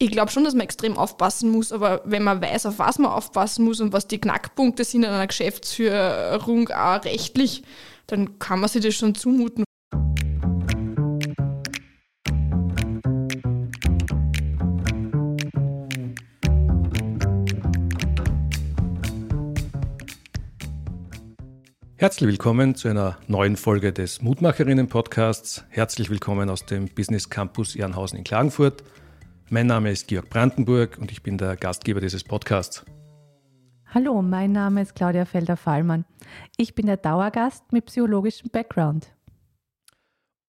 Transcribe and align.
Ich 0.00 0.12
glaube 0.12 0.30
schon, 0.30 0.44
dass 0.44 0.54
man 0.54 0.62
extrem 0.62 0.96
aufpassen 0.96 1.50
muss, 1.50 1.72
aber 1.72 2.02
wenn 2.04 2.22
man 2.22 2.40
weiß, 2.40 2.66
auf 2.66 2.78
was 2.78 3.00
man 3.00 3.10
aufpassen 3.10 3.64
muss 3.64 3.80
und 3.80 3.92
was 3.92 4.06
die 4.06 4.20
Knackpunkte 4.20 4.84
sind 4.84 5.02
in 5.02 5.10
einer 5.10 5.26
Geschäftsführung 5.26 6.68
auch 6.68 7.04
rechtlich, 7.04 7.64
dann 8.06 8.38
kann 8.38 8.60
man 8.60 8.68
sich 8.68 8.80
das 8.80 8.94
schon 8.94 9.16
zumuten. 9.16 9.64
Herzlich 21.96 22.28
willkommen 22.28 22.76
zu 22.76 22.86
einer 22.86 23.18
neuen 23.26 23.56
Folge 23.56 23.92
des 23.92 24.22
Mutmacherinnen-Podcasts. 24.22 25.64
Herzlich 25.70 26.08
willkommen 26.08 26.48
aus 26.50 26.64
dem 26.64 26.86
Business 26.86 27.28
Campus 27.28 27.74
Ehrenhausen 27.74 28.18
in 28.18 28.22
Klagenfurt. 28.22 28.84
Mein 29.50 29.66
Name 29.66 29.90
ist 29.90 30.08
Georg 30.08 30.28
Brandenburg 30.28 30.98
und 30.98 31.10
ich 31.10 31.22
bin 31.22 31.38
der 31.38 31.56
Gastgeber 31.56 32.02
dieses 32.02 32.22
Podcasts. 32.22 32.84
Hallo, 33.86 34.20
mein 34.20 34.52
Name 34.52 34.82
ist 34.82 34.94
Claudia 34.94 35.24
Felder-Fallmann. 35.24 36.04
Ich 36.58 36.74
bin 36.74 36.84
der 36.84 36.98
Dauergast 36.98 37.72
mit 37.72 37.86
psychologischem 37.86 38.50
Background. 38.50 39.10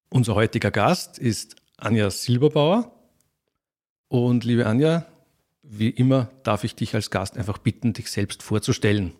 Unser 0.09 0.35
heutiger 0.35 0.71
Gast 0.71 1.17
ist 1.17 1.55
Anja 1.77 2.09
Silberbauer. 2.09 2.91
Und 4.09 4.43
liebe 4.43 4.65
Anja, 4.65 5.05
wie 5.63 5.91
immer 5.91 6.29
darf 6.43 6.66
ich 6.66 6.75
dich 6.75 6.93
als 6.93 7.09
Gast 7.09 7.38
einfach 7.38 7.57
bitten, 7.57 7.93
dich 7.93 8.11
selbst 8.11 8.43
vorzustellen. 8.43 9.13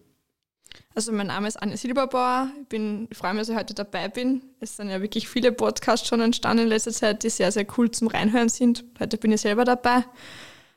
Also 0.96 1.12
mein 1.12 1.28
Name 1.28 1.48
ist 1.48 1.56
Anja 1.56 1.78
Silberbauer. 1.78 2.52
Ich, 2.62 2.68
bin, 2.68 3.08
freue 3.12 3.34
mich, 3.34 3.42
dass 3.42 3.50
ich 3.50 3.56
heute 3.56 3.74
dabei 3.74 4.10
bin. 4.10 4.42
Es 4.60 4.76
sind 4.76 4.90
ja 4.90 5.02
wirklich 5.02 5.30
viele 5.30 5.52
Podcasts 5.52 6.08
schon 6.08 6.20
entstanden 6.20 6.64
in 6.64 6.70
letzter 6.70 6.92
Zeit, 6.92 7.24
die 7.24 7.30
sehr, 7.30 7.52
sehr 7.52 7.66
cool 7.78 7.90
zum 7.92 8.08
Reinhören 8.08 8.50
sind. 8.50 8.84
Heute 9.00 9.18
bin 9.18 9.32
ich 9.32 9.42
selber 9.42 9.66
dabei. 9.66 10.04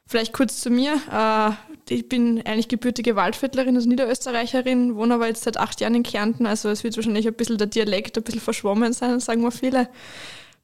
Vielleicht 0.07 0.33
kurz 0.33 0.61
zu 0.61 0.71
mir. 0.71 0.95
Äh, 1.11 1.53
ich 1.93 2.09
bin 2.09 2.43
eigentlich 2.47 2.69
gebürtige 2.69 3.17
Waldviertlerin, 3.17 3.77
also 3.77 3.89
Niederösterreicherin, 3.89 4.95
wohne 4.95 5.15
aber 5.15 5.27
jetzt 5.27 5.45
seit 5.45 5.57
acht 5.57 5.81
Jahren 5.81 5.95
in 5.95 6.03
Kärnten. 6.03 6.47
Also 6.47 6.69
es 6.69 6.85
wird 6.85 6.97
wahrscheinlich 6.97 7.27
ein 7.27 7.35
bisschen 7.35 7.59
der 7.59 7.67
Dialekt 7.67 8.17
ein 8.17 8.23
bisschen 8.23 8.41
verschwommen 8.41 8.93
sein, 8.93 9.21
sagen 9.21 9.43
wir 9.43 9.51
viele. 9.51 9.89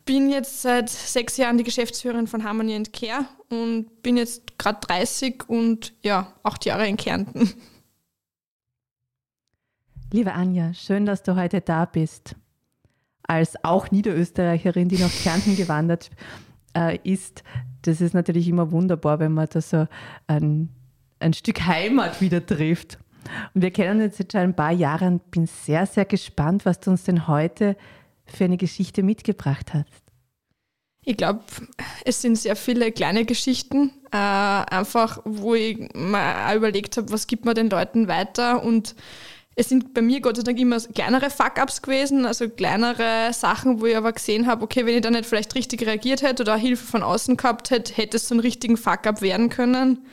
Bin 0.04 0.30
jetzt 0.30 0.62
seit 0.62 0.88
sechs 0.88 1.36
Jahren 1.36 1.58
die 1.58 1.64
Geschäftsführerin 1.64 2.26
von 2.26 2.44
Harmony 2.44 2.82
Care 2.92 3.26
und 3.50 4.02
bin 4.02 4.16
jetzt 4.16 4.58
gerade 4.58 4.80
30 4.86 5.48
und 5.48 5.92
ja, 6.02 6.32
acht 6.42 6.64
Jahre 6.64 6.86
in 6.86 6.96
Kärnten. 6.96 7.54
Liebe 10.10 10.32
Anja, 10.32 10.72
schön, 10.72 11.04
dass 11.04 11.22
du 11.22 11.36
heute 11.36 11.60
da 11.60 11.84
bist. 11.84 12.34
Als 13.24 13.62
auch 13.62 13.90
Niederösterreicherin, 13.90 14.88
die 14.88 14.96
nach 14.96 15.12
Kärnten 15.12 15.54
gewandert 15.54 16.08
äh, 16.74 16.98
ist, 17.04 17.42
das 17.82 18.00
ist 18.00 18.14
natürlich 18.14 18.48
immer 18.48 18.70
wunderbar, 18.70 19.18
wenn 19.18 19.32
man 19.32 19.48
da 19.50 19.60
so 19.60 19.86
ein, 20.26 20.70
ein 21.20 21.34
Stück 21.34 21.66
Heimat 21.66 22.22
wieder 22.22 22.44
trifft. 22.44 22.98
Und 23.52 23.60
wir 23.60 23.70
kennen 23.70 24.00
uns 24.00 24.16
jetzt 24.16 24.32
schon 24.32 24.40
ein 24.40 24.56
paar 24.56 24.72
Jahre 24.72 25.06
und 25.08 25.30
bin 25.30 25.46
sehr, 25.46 25.84
sehr 25.84 26.06
gespannt, 26.06 26.64
was 26.64 26.80
du 26.80 26.90
uns 26.90 27.04
denn 27.04 27.28
heute 27.28 27.76
für 28.24 28.44
eine 28.44 28.56
Geschichte 28.56 29.02
mitgebracht 29.02 29.74
hast. 29.74 30.04
Ich 31.04 31.18
glaube, 31.18 31.40
es 32.06 32.22
sind 32.22 32.36
sehr 32.36 32.56
viele 32.56 32.92
kleine 32.92 33.26
Geschichten, 33.26 33.92
äh, 34.10 34.16
einfach 34.16 35.20
wo 35.26 35.54
ich 35.54 35.78
mir 35.94 36.48
auch 36.48 36.54
überlegt 36.54 36.96
habe, 36.96 37.12
was 37.12 37.26
gibt 37.26 37.44
man 37.44 37.54
den 37.54 37.68
Leuten 37.68 38.08
weiter 38.08 38.62
und 38.62 38.94
es 39.58 39.68
sind 39.68 39.92
bei 39.92 40.02
mir 40.02 40.20
Gott 40.20 40.36
sei 40.36 40.44
Dank 40.44 40.56
immer 40.60 40.78
kleinere 40.78 41.30
Fuck-ups 41.30 41.82
gewesen, 41.82 42.26
also 42.26 42.48
kleinere 42.48 43.32
Sachen, 43.32 43.80
wo 43.80 43.86
ich 43.86 43.96
aber 43.96 44.12
gesehen 44.12 44.46
habe, 44.46 44.62
okay, 44.62 44.86
wenn 44.86 44.94
ich 44.94 45.00
da 45.00 45.10
nicht 45.10 45.26
vielleicht 45.26 45.56
richtig 45.56 45.84
reagiert 45.84 46.22
hätte 46.22 46.44
oder 46.44 46.56
Hilfe 46.56 46.86
von 46.86 47.02
außen 47.02 47.36
gehabt 47.36 47.70
hätte, 47.70 47.92
hätte 47.92 48.18
es 48.18 48.28
so 48.28 48.34
einen 48.34 48.40
richtigen 48.40 48.76
Fuck-up 48.76 49.20
werden 49.20 49.48
können. 49.48 50.06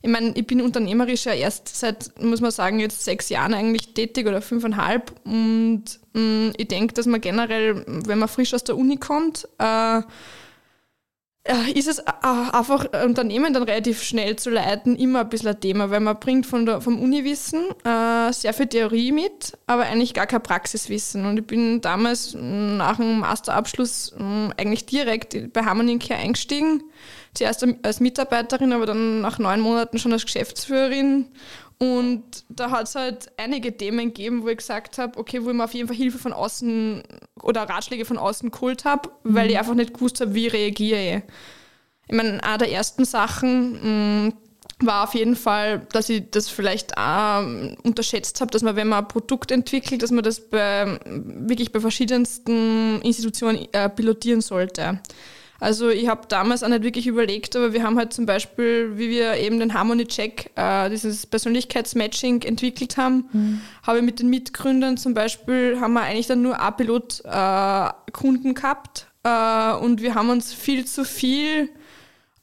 Ich 0.00 0.08
meine, 0.08 0.32
ich 0.34 0.46
bin 0.46 0.62
unternehmerisch 0.62 1.26
ja 1.26 1.34
erst 1.34 1.76
seit, 1.76 2.10
muss 2.22 2.40
man 2.40 2.52
sagen, 2.52 2.80
jetzt 2.80 3.04
sechs 3.04 3.28
Jahren 3.28 3.52
eigentlich 3.52 3.92
tätig 3.92 4.26
oder 4.26 4.40
fünfeinhalb. 4.40 5.12
Und 5.24 5.84
mh, 6.14 6.20
mm, 6.22 6.52
ich 6.56 6.68
denke, 6.68 6.94
dass 6.94 7.04
man 7.04 7.20
generell, 7.20 7.84
wenn 7.86 8.18
man 8.18 8.30
frisch 8.30 8.54
aus 8.54 8.64
der 8.64 8.78
Uni 8.78 8.96
kommt, 8.96 9.46
äh, 9.58 10.00
ist 11.74 11.88
es 11.88 12.00
einfach 12.00 12.86
Unternehmen 13.04 13.54
dann 13.54 13.62
relativ 13.62 14.02
schnell 14.02 14.36
zu 14.36 14.50
leiten 14.50 14.94
immer 14.96 15.20
ein 15.20 15.28
bisschen 15.30 15.48
ein 15.48 15.60
Thema, 15.60 15.90
weil 15.90 16.00
man 16.00 16.20
bringt 16.20 16.46
von 16.46 16.66
der, 16.66 16.82
vom 16.82 17.00
Uniwissen 17.00 17.64
äh, 17.84 18.30
sehr 18.32 18.52
viel 18.52 18.66
Theorie 18.66 19.10
mit, 19.10 19.56
aber 19.66 19.84
eigentlich 19.84 20.12
gar 20.12 20.26
kein 20.26 20.42
Praxiswissen. 20.42 21.24
Und 21.24 21.38
ich 21.38 21.46
bin 21.46 21.80
damals 21.80 22.34
nach 22.38 22.98
dem 22.98 23.20
Masterabschluss 23.20 24.12
äh, 24.18 24.60
eigentlich 24.60 24.84
direkt 24.84 25.52
bei 25.54 25.64
Harmony 25.64 25.98
Care 25.98 26.20
eingestiegen. 26.20 26.82
Zuerst 27.32 27.64
als 27.82 28.00
Mitarbeiterin, 28.00 28.72
aber 28.72 28.86
dann 28.86 29.22
nach 29.22 29.38
neun 29.38 29.60
Monaten 29.60 29.98
schon 29.98 30.12
als 30.12 30.26
Geschäftsführerin 30.26 31.26
und 31.82 32.22
da 32.50 32.70
hat 32.70 32.88
es 32.88 32.94
halt 32.94 33.32
einige 33.38 33.74
Themen 33.74 34.08
gegeben, 34.08 34.42
wo 34.42 34.48
ich 34.48 34.58
gesagt 34.58 34.98
habe, 34.98 35.18
okay, 35.18 35.42
wo 35.42 35.48
ich 35.48 35.56
mir 35.56 35.64
auf 35.64 35.72
jeden 35.72 35.88
Fall 35.88 35.96
Hilfe 35.96 36.18
von 36.18 36.34
außen 36.34 37.02
oder 37.42 37.62
Ratschläge 37.62 38.04
von 38.04 38.18
außen 38.18 38.50
geholt 38.50 38.84
habe, 38.84 39.08
mhm. 39.24 39.34
weil 39.34 39.50
ich 39.50 39.58
einfach 39.58 39.74
nicht 39.74 39.94
gewusst 39.94 40.20
habe, 40.20 40.34
wie 40.34 40.46
reagiere 40.46 41.16
ich. 41.16 41.22
Ich 42.06 42.14
meine, 42.14 42.44
eine 42.44 42.58
der 42.58 42.72
ersten 42.72 43.06
Sachen 43.06 43.72
mh, 43.72 44.28
mm, 44.28 44.32
war 44.86 45.04
auf 45.04 45.14
jeden 45.14 45.36
Fall, 45.36 45.86
dass 45.92 46.10
ich 46.10 46.24
das 46.30 46.50
vielleicht 46.50 46.98
auch 46.98 47.44
unterschätzt 47.82 48.42
habe, 48.42 48.50
dass 48.50 48.62
man, 48.62 48.76
wenn 48.76 48.88
man 48.88 49.04
ein 49.04 49.08
Produkt 49.08 49.50
entwickelt, 49.50 50.02
dass 50.02 50.10
man 50.10 50.22
das 50.22 50.50
bei, 50.50 51.00
wirklich 51.06 51.72
bei 51.72 51.80
verschiedensten 51.80 53.00
Institutionen 53.00 53.68
äh, 53.72 53.88
pilotieren 53.88 54.42
sollte. 54.42 55.00
Also 55.60 55.90
ich 55.90 56.08
habe 56.08 56.22
damals 56.28 56.62
auch 56.62 56.68
nicht 56.68 56.82
wirklich 56.82 57.06
überlegt, 57.06 57.54
aber 57.54 57.72
wir 57.72 57.82
haben 57.82 57.98
halt 57.98 58.12
zum 58.12 58.26
Beispiel, 58.26 58.92
wie 58.96 59.10
wir 59.10 59.34
eben 59.34 59.60
den 59.60 59.74
Harmony 59.74 60.06
Check, 60.06 60.50
äh, 60.56 60.88
dieses 60.88 61.26
Persönlichkeitsmatching 61.26 62.42
entwickelt 62.42 62.96
haben, 62.96 63.28
mhm. 63.32 63.60
habe 63.82 63.98
ich 63.98 64.04
mit 64.04 64.20
den 64.20 64.30
Mitgründern 64.30 64.96
zum 64.96 65.12
Beispiel, 65.12 65.78
haben 65.80 65.92
wir 65.92 66.00
eigentlich 66.00 66.26
dann 66.26 66.42
nur 66.42 66.58
A-Pilot-Kunden 66.58 68.50
äh, 68.50 68.54
gehabt 68.54 69.06
äh, 69.22 69.72
und 69.74 70.00
wir 70.00 70.14
haben 70.14 70.30
uns 70.30 70.52
viel 70.52 70.86
zu 70.86 71.04
viel 71.04 71.68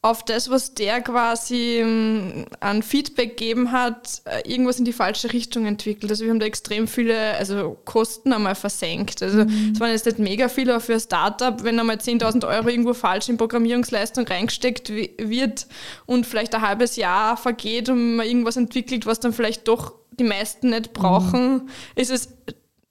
auf 0.10 0.24
das, 0.24 0.50
was 0.50 0.74
der 0.74 1.02
quasi 1.02 1.80
ähm, 1.80 2.46
an 2.60 2.82
Feedback 2.82 3.38
gegeben 3.38 3.72
hat, 3.72 4.22
äh, 4.26 4.50
irgendwas 4.50 4.80
in 4.80 4.86
die 4.86 4.94
falsche 4.94 5.34
Richtung 5.34 5.66
entwickelt. 5.66 6.12
Also 6.12 6.24
wir 6.24 6.32
haben 6.32 6.40
da 6.40 6.46
extrem 6.46 6.88
viele 6.88 7.36
also 7.36 7.78
Kosten 7.86 8.34
einmal 8.34 8.56
versenkt. 8.56 9.22
Also 9.22 9.46
mhm. 9.46 9.72
es 9.74 9.80
waren 9.80 9.92
jetzt 9.92 10.06
nicht 10.06 10.20
mega 10.20 10.50
viele, 10.50 10.74
aber 10.74 10.82
für 10.82 10.94
ein 10.94 11.00
Startup, 11.00 11.64
wenn 11.64 11.80
einmal 11.80 11.98
10.000 11.98 12.48
Euro 12.48 12.70
irgendwo 12.70 12.94
falsch 12.94 13.30
in 13.30 13.38
Programmierungsleistung 13.38 14.26
reingesteckt 14.26 14.92
wird 14.92 15.68
und 16.06 16.26
vielleicht 16.26 16.56
ein 16.56 16.62
halbes 16.62 16.96
Jahr 16.96 17.38
vergeht 17.38 17.90
und 17.90 18.16
man 18.16 18.26
irgendwas 18.26 18.58
entwickelt, 18.58 19.06
was 19.06 19.20
dann 19.20 19.34
vielleicht 19.34 19.68
doch 19.68 19.94
die 20.20 20.24
meisten 20.24 20.70
nicht 20.70 20.94
brauchen, 20.94 21.54
mhm. 21.54 21.70
ist 21.96 22.12
es 22.12 22.30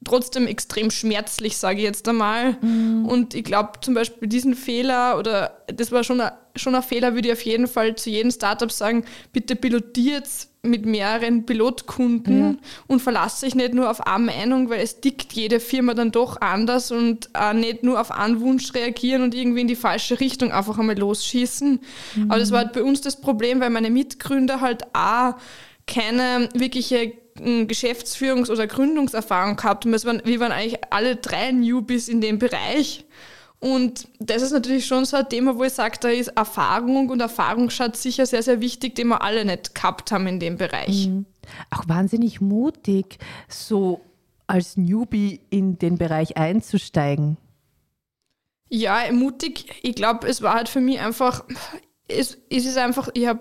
trotzdem 0.07 0.47
extrem 0.47 0.91
schmerzlich, 0.91 1.57
sage 1.57 1.79
ich 1.79 1.85
jetzt 1.85 2.09
einmal. 2.09 2.57
Mhm. 2.63 3.07
Und 3.07 3.35
ich 3.35 3.45
glaube 3.45 3.73
zum 3.81 3.95
Beispiel 3.95 4.29
diesen 4.29 4.55
Fehler 4.55 5.19
oder 5.19 5.63
das 5.67 5.93
war 5.93 6.05
schon 6.05 6.21
ein, 6.21 6.33
schon 6.55 6.75
ein 6.75 6.83
Fehler, 6.83 7.15
würde 7.15 7.29
ich 7.29 7.35
auf 7.35 7.43
jeden 7.43 7.67
Fall 7.67 7.95
zu 7.97 8.11
jedem 8.11 8.31
Startup 8.31 8.71
sagen, 8.73 9.05
bitte 9.33 9.57
pilotiert 9.57 10.27
mit 10.63 10.85
mehreren 10.85 11.47
Pilotkunden 11.47 12.41
mhm. 12.43 12.59
und 12.89 13.01
verlasst 13.01 13.41
sich 13.41 13.55
nicht 13.55 13.75
nur 13.75 13.91
auf 13.91 14.07
eine 14.07 14.25
Meinung, 14.25 14.69
weil 14.69 14.81
es 14.81 15.01
dickt 15.01 15.33
jede 15.33 15.61
Firma 15.61 15.95
dann 15.95 16.13
doch 16.13 16.41
anders 16.41 16.91
und 16.91 17.31
äh, 17.35 17.55
nicht 17.55 17.83
nur 17.83 18.01
auf 18.01 18.11
einen 18.11 18.41
Wunsch 18.41 18.75
reagieren 18.75 19.23
und 19.23 19.35
irgendwie 19.35 19.61
in 19.61 19.69
die 19.69 19.77
falsche 19.77 20.19
Richtung 20.21 20.53
einfach 20.53 20.79
einmal 20.79 20.99
losschießen. 20.99 21.81
Mhm. 22.17 22.31
Aber 22.31 22.41
das 22.41 22.51
war 22.51 22.65
halt 22.65 22.73
bei 22.73 22.83
uns 22.83 23.01
das 23.01 23.21
Problem, 23.21 23.61
weil 23.61 23.71
meine 23.71 23.91
Mitgründer 23.91 24.61
halt 24.61 24.85
auch 24.93 25.35
keine 25.87 26.49
wirkliche 26.55 27.13
Geschäftsführungs- 27.41 28.51
oder 28.51 28.67
Gründungserfahrung 28.67 29.57
gehabt 29.57 29.87
und 29.87 30.05
waren, 30.05 30.23
wir 30.25 30.41
waren 30.41 30.53
eigentlich 30.53 30.81
alle 30.91 31.17
drei 31.17 31.53
Newbies 31.53 32.09
in 32.09 32.21
dem 32.21 32.39
Bereich. 32.39 33.05
Und 33.59 34.09
das 34.19 34.43
ist 34.43 34.53
natürlich 34.53 34.87
schon 34.87 35.05
so 35.07 35.17
ein 35.17 35.29
Thema, 35.29 35.57
wo 35.57 35.65
ich 35.65 35.73
sage, 35.73 35.99
da 36.01 36.09
ist 36.09 36.29
Erfahrung 36.29 37.09
und 37.09 37.21
Erfahrungsschatz 37.21 38.03
sicher 38.03 38.27
sehr, 38.27 38.43
sehr 38.43 38.61
wichtig, 38.61 38.95
den 38.95 39.09
wir 39.09 39.23
alle 39.23 39.45
nicht 39.45 39.75
gehabt 39.75 40.13
haben 40.13 40.27
in 40.27 40.41
dem 40.41 40.57
Bereich. 40.57 41.09
Mhm. 41.09 41.27
Auch 41.71 41.89
wahnsinnig 41.89 42.41
mutig, 42.41 43.19
so 43.49 44.01
als 44.47 44.77
Newbie 44.77 45.41
in 45.51 45.79
den 45.79 45.97
Bereich 45.97 46.37
einzusteigen. 46.37 47.39
Ja, 48.69 49.01
mutig. 49.13 49.67
Ich 49.83 49.95
glaube, 49.95 50.27
es 50.29 50.43
war 50.43 50.55
halt 50.55 50.69
für 50.69 50.81
mich 50.81 51.01
einfach, 51.01 51.45
es, 52.09 52.39
es 52.51 52.67
ist 52.67 52.77
einfach, 52.77 53.09
ich 53.15 53.27
habe 53.27 53.41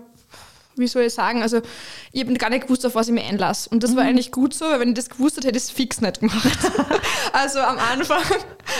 wie 0.77 0.87
soll 0.87 1.03
ich 1.03 1.13
sagen, 1.13 1.41
also 1.41 1.61
ich 2.11 2.21
habe 2.21 2.33
gar 2.35 2.49
nicht 2.49 2.63
gewusst, 2.63 2.85
auf 2.85 2.95
was 2.95 3.07
ich 3.07 3.13
mich 3.13 3.25
einlasse. 3.25 3.69
Und 3.69 3.83
das 3.83 3.91
mhm. 3.91 3.95
war 3.97 4.03
eigentlich 4.03 4.31
gut 4.31 4.53
so, 4.53 4.65
weil 4.65 4.79
wenn 4.79 4.89
ich 4.89 4.95
das 4.95 5.09
gewusst 5.09 5.37
hätte, 5.37 5.47
hätte 5.47 5.57
ich 5.57 5.63
es 5.63 5.71
fix 5.71 6.01
nicht 6.01 6.19
gemacht. 6.19 6.57
also 7.33 7.59
am 7.59 7.77
Anfang, 7.77 8.23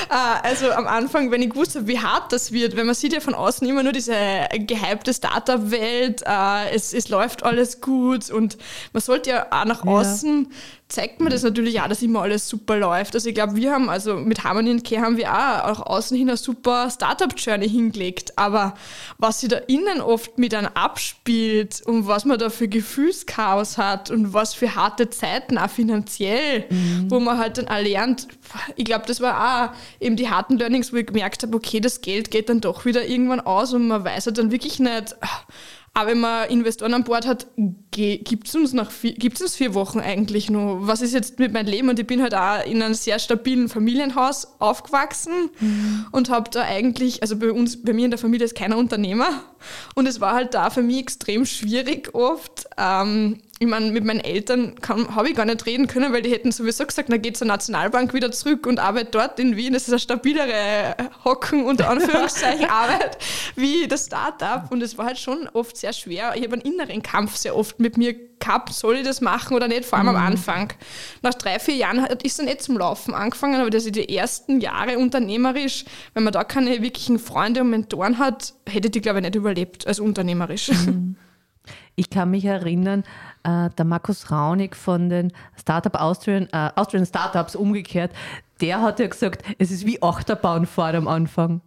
also 0.10 0.72
am 0.72 0.88
Anfang, 0.88 1.32
wenn 1.32 1.42
ich 1.42 1.50
gewusst 1.50 1.76
habe, 1.76 1.88
wie 1.88 2.00
hart 2.00 2.32
das 2.32 2.52
wird, 2.52 2.76
wenn 2.76 2.86
man 2.86 2.96
sieht 2.96 3.14
ja 3.14 3.20
von 3.20 3.34
außen 3.34 3.68
immer 3.68 3.84
nur 3.84 3.92
diese 3.92 4.14
gehypte 4.54 5.14
Startup-Welt, 5.14 6.24
äh, 6.26 6.74
es, 6.74 6.94
es 6.94 7.10
läuft 7.10 7.44
alles 7.44 7.82
gut 7.82 8.30
und 8.30 8.58
man 8.94 9.02
sollte 9.02 9.30
ja 9.32 9.48
auch 9.52 9.66
nach 9.66 9.86
außen 9.86 10.48
ja 10.50 10.58
zeigt 10.88 11.20
mir 11.20 11.30
das 11.30 11.42
natürlich 11.42 11.82
auch, 11.82 11.88
dass 11.88 12.02
immer 12.04 12.22
alles 12.22 12.48
super 12.48 12.78
läuft. 12.78 13.16
Also 13.16 13.30
ich 13.30 13.36
glaube, 13.36 13.56
wir 13.56 13.72
haben, 13.72 13.90
also 13.90 14.16
mit 14.18 14.44
Harmony 14.44 14.80
Care 14.82 15.02
haben 15.02 15.18
wir 15.18 15.34
auch, 15.34 15.80
auch 15.80 15.86
außen 15.88 16.16
hin 16.16 16.30
eine 16.30 16.38
super 16.38 16.90
Startup-Journey 16.92 17.68
hingelegt. 17.68 18.38
Aber 18.38 18.76
was 19.18 19.42
sich 19.42 19.50
da 19.50 19.58
innen 19.58 20.02
oft 20.02 20.38
mit 20.38 20.54
einem 20.54 20.70
abspielt 20.74 21.82
und 21.86 22.08
was 22.08 22.26
man 22.26 22.38
da 22.38 22.50
für 22.50 22.68
Gefühlschaos 22.68 23.78
hat 23.78 24.12
und 24.12 24.34
was 24.34 24.54
für 24.54 24.76
harte 24.76 25.10
Zeiten 25.10 25.58
auch 25.58 25.70
finanziell, 25.70 26.66
mhm. 26.70 27.10
wo 27.10 27.20
man 27.20 27.40
halt 27.40 27.58
dann 27.58 27.68
auch 27.68 27.82
lernt, 27.82 28.28
ich 28.76 28.86
glaube, 28.86 29.06
das 29.08 29.22
war 29.22 29.72
auch 29.72 29.76
eben 30.00 30.16
die 30.16 30.30
harten 30.30 30.58
Learnings, 30.58 30.94
wo 30.94 30.98
ich 30.98 31.08
gemerkt 31.08 31.44
habe, 31.44 31.56
okay, 31.56 31.80
das 31.80 32.02
Geld 32.02 32.32
geht 32.32 32.50
dann 32.50 32.62
doch 32.62 32.86
wieder 32.86 33.06
irgendwann 33.06 33.42
aus 33.42 33.74
und 33.74 33.88
man 33.88 34.04
weiß 34.04 34.28
halt 34.28 34.38
dann 34.38 34.52
wirklich 34.52 34.80
nicht, 34.80 35.16
aber 35.98 36.12
wenn 36.12 36.20
man 36.20 36.50
Investoren 36.50 36.94
an 36.94 37.06
Bord 37.06 37.26
hat, 37.26 37.48
gibt 37.92 38.48
es 38.50 38.54
uns 38.54 38.74
nach 38.74 38.92
vier, 38.92 39.14
gibt's 39.14 39.42
uns 39.42 39.56
vier 39.56 39.74
Wochen 39.74 40.02
eigentlich 40.02 40.50
noch? 40.50 40.80
Was 40.82 41.02
ist 41.02 41.14
jetzt 41.14 41.40
mit 41.40 41.54
meinem 41.54 41.68
Leben? 41.68 41.88
Und 41.88 41.98
ich 41.98 42.06
bin 42.06 42.22
halt 42.22 42.36
auch 42.36 42.66
in 42.66 42.84
einem 42.84 42.94
sehr 42.94 43.18
stabilen 43.18 43.70
Familienhaus 43.70 44.60
aufgewachsen 44.60 45.52
mhm. 45.58 46.06
und 46.12 46.30
habe 46.30 46.50
da 46.52 46.64
eigentlich, 46.64 47.22
also 47.22 47.38
bei 47.38 47.50
uns, 47.50 47.82
bei 47.82 47.94
mir 47.94 48.04
in 48.04 48.12
der 48.12 48.18
Familie 48.18 48.44
ist 48.44 48.58
keiner 48.58 48.78
Unternehmer. 48.78 49.44
Und 49.96 50.06
es 50.06 50.20
war 50.20 50.34
halt 50.34 50.54
da 50.54 50.70
für 50.70 50.84
mich 50.84 51.00
extrem 51.00 51.46
schwierig 51.46 52.14
oft, 52.14 52.66
ähm, 52.78 53.40
ich 53.58 53.68
meine, 53.68 53.92
mit 53.92 54.04
meinen 54.04 54.20
Eltern 54.20 54.76
habe 54.86 55.30
ich 55.30 55.36
gar 55.36 55.46
nicht 55.46 55.66
reden 55.66 55.88
können, 55.88 56.12
weil 56.12 56.22
die 56.22 56.32
hätten 56.32 56.52
sowieso 56.52 56.86
gesagt, 56.86 57.08
na 57.08 57.16
geht 57.16 57.38
zur 57.38 57.48
Nationalbank 57.48 58.14
wieder 58.14 58.30
zurück 58.32 58.68
und 58.68 58.80
arbeite 58.80 59.12
dort 59.12 59.40
in 59.40 59.56
Wien. 59.56 59.72
Das 59.72 59.84
ist 59.84 59.90
eine 59.90 60.00
stabilere 60.00 60.96
Hocken 61.24 61.64
unter 61.66 61.90
Anführungszeichen 61.90 62.70
Arbeit 62.70 63.18
wie 63.56 63.88
das 63.88 64.08
Startup. 64.08 64.70
Und 64.72 64.84
es 64.84 64.98
war 64.98 65.06
halt 65.06 65.20
schon 65.20 65.48
oft 65.54 65.78
sehr 65.78 65.94
schwer. 65.94 66.34
Ich 66.36 66.44
habe 66.44 66.54
einen 66.54 66.64
inneren 66.64 67.02
Kampf 67.02 67.38
sehr 67.38 67.56
oft 67.56 67.80
mit 67.80 67.98
mir 67.98 68.14
gehabt, 68.40 68.74
soll 68.74 68.98
ich 68.98 69.04
das 69.04 69.22
machen 69.22 69.56
oder 69.56 69.70
nicht, 69.70 69.86
vor 69.86 70.00
allem 70.00 70.10
mhm. 70.10 70.16
am 70.16 70.26
Anfang. 70.26 70.74
Nach 71.22 71.34
drei, 71.34 71.58
vier 71.58 71.76
Jahren 71.76 72.06
ist 72.06 72.26
es 72.26 72.36
dann 72.36 72.48
nicht 72.48 72.62
zum 72.62 72.78
Laufen 72.78 73.14
angefangen, 73.14 73.62
aber 73.62 73.70
dass 73.70 73.86
ich 73.86 73.94
die 73.94 74.14
ersten 74.14 74.60
Jahre 74.60 75.00
unternehmerisch, 75.00 75.86
wenn 76.14 76.24
man 76.24 76.34
da 76.34 76.44
keine 76.44 76.82
wirklichen 76.82 77.20
Freunde 77.20 77.62
und 77.62 77.70
Mentoren 77.70 78.20
hat, 78.20 78.54
hätte 78.68 78.92
ich, 78.94 79.02
glaube 79.02 79.20
ich, 79.20 79.24
nicht 79.24 79.36
überlebt 79.36 79.88
als 79.88 80.02
unternehmerisch. 80.02 80.72
Mhm. 80.72 81.16
Ich 81.96 82.10
kann 82.10 82.32
mich 82.32 82.46
erinnern, 82.46 83.04
äh, 83.44 83.70
der 83.78 83.86
Markus 83.86 84.32
Raunig 84.32 84.76
von 84.76 85.10
den 85.10 85.32
Startup 85.60 85.96
Austrian, 85.96 86.48
äh, 86.52 86.72
Austrian 86.76 87.06
Startups 87.06 87.56
umgekehrt, 87.56 88.12
der 88.62 88.82
hat 88.82 89.00
ja 89.00 89.08
gesagt, 89.08 89.44
es 89.58 89.72
ist 89.72 89.86
wie 89.86 90.02
Achterbahnfahren 90.02 90.96
am 90.96 91.08
Anfang. 91.08 91.62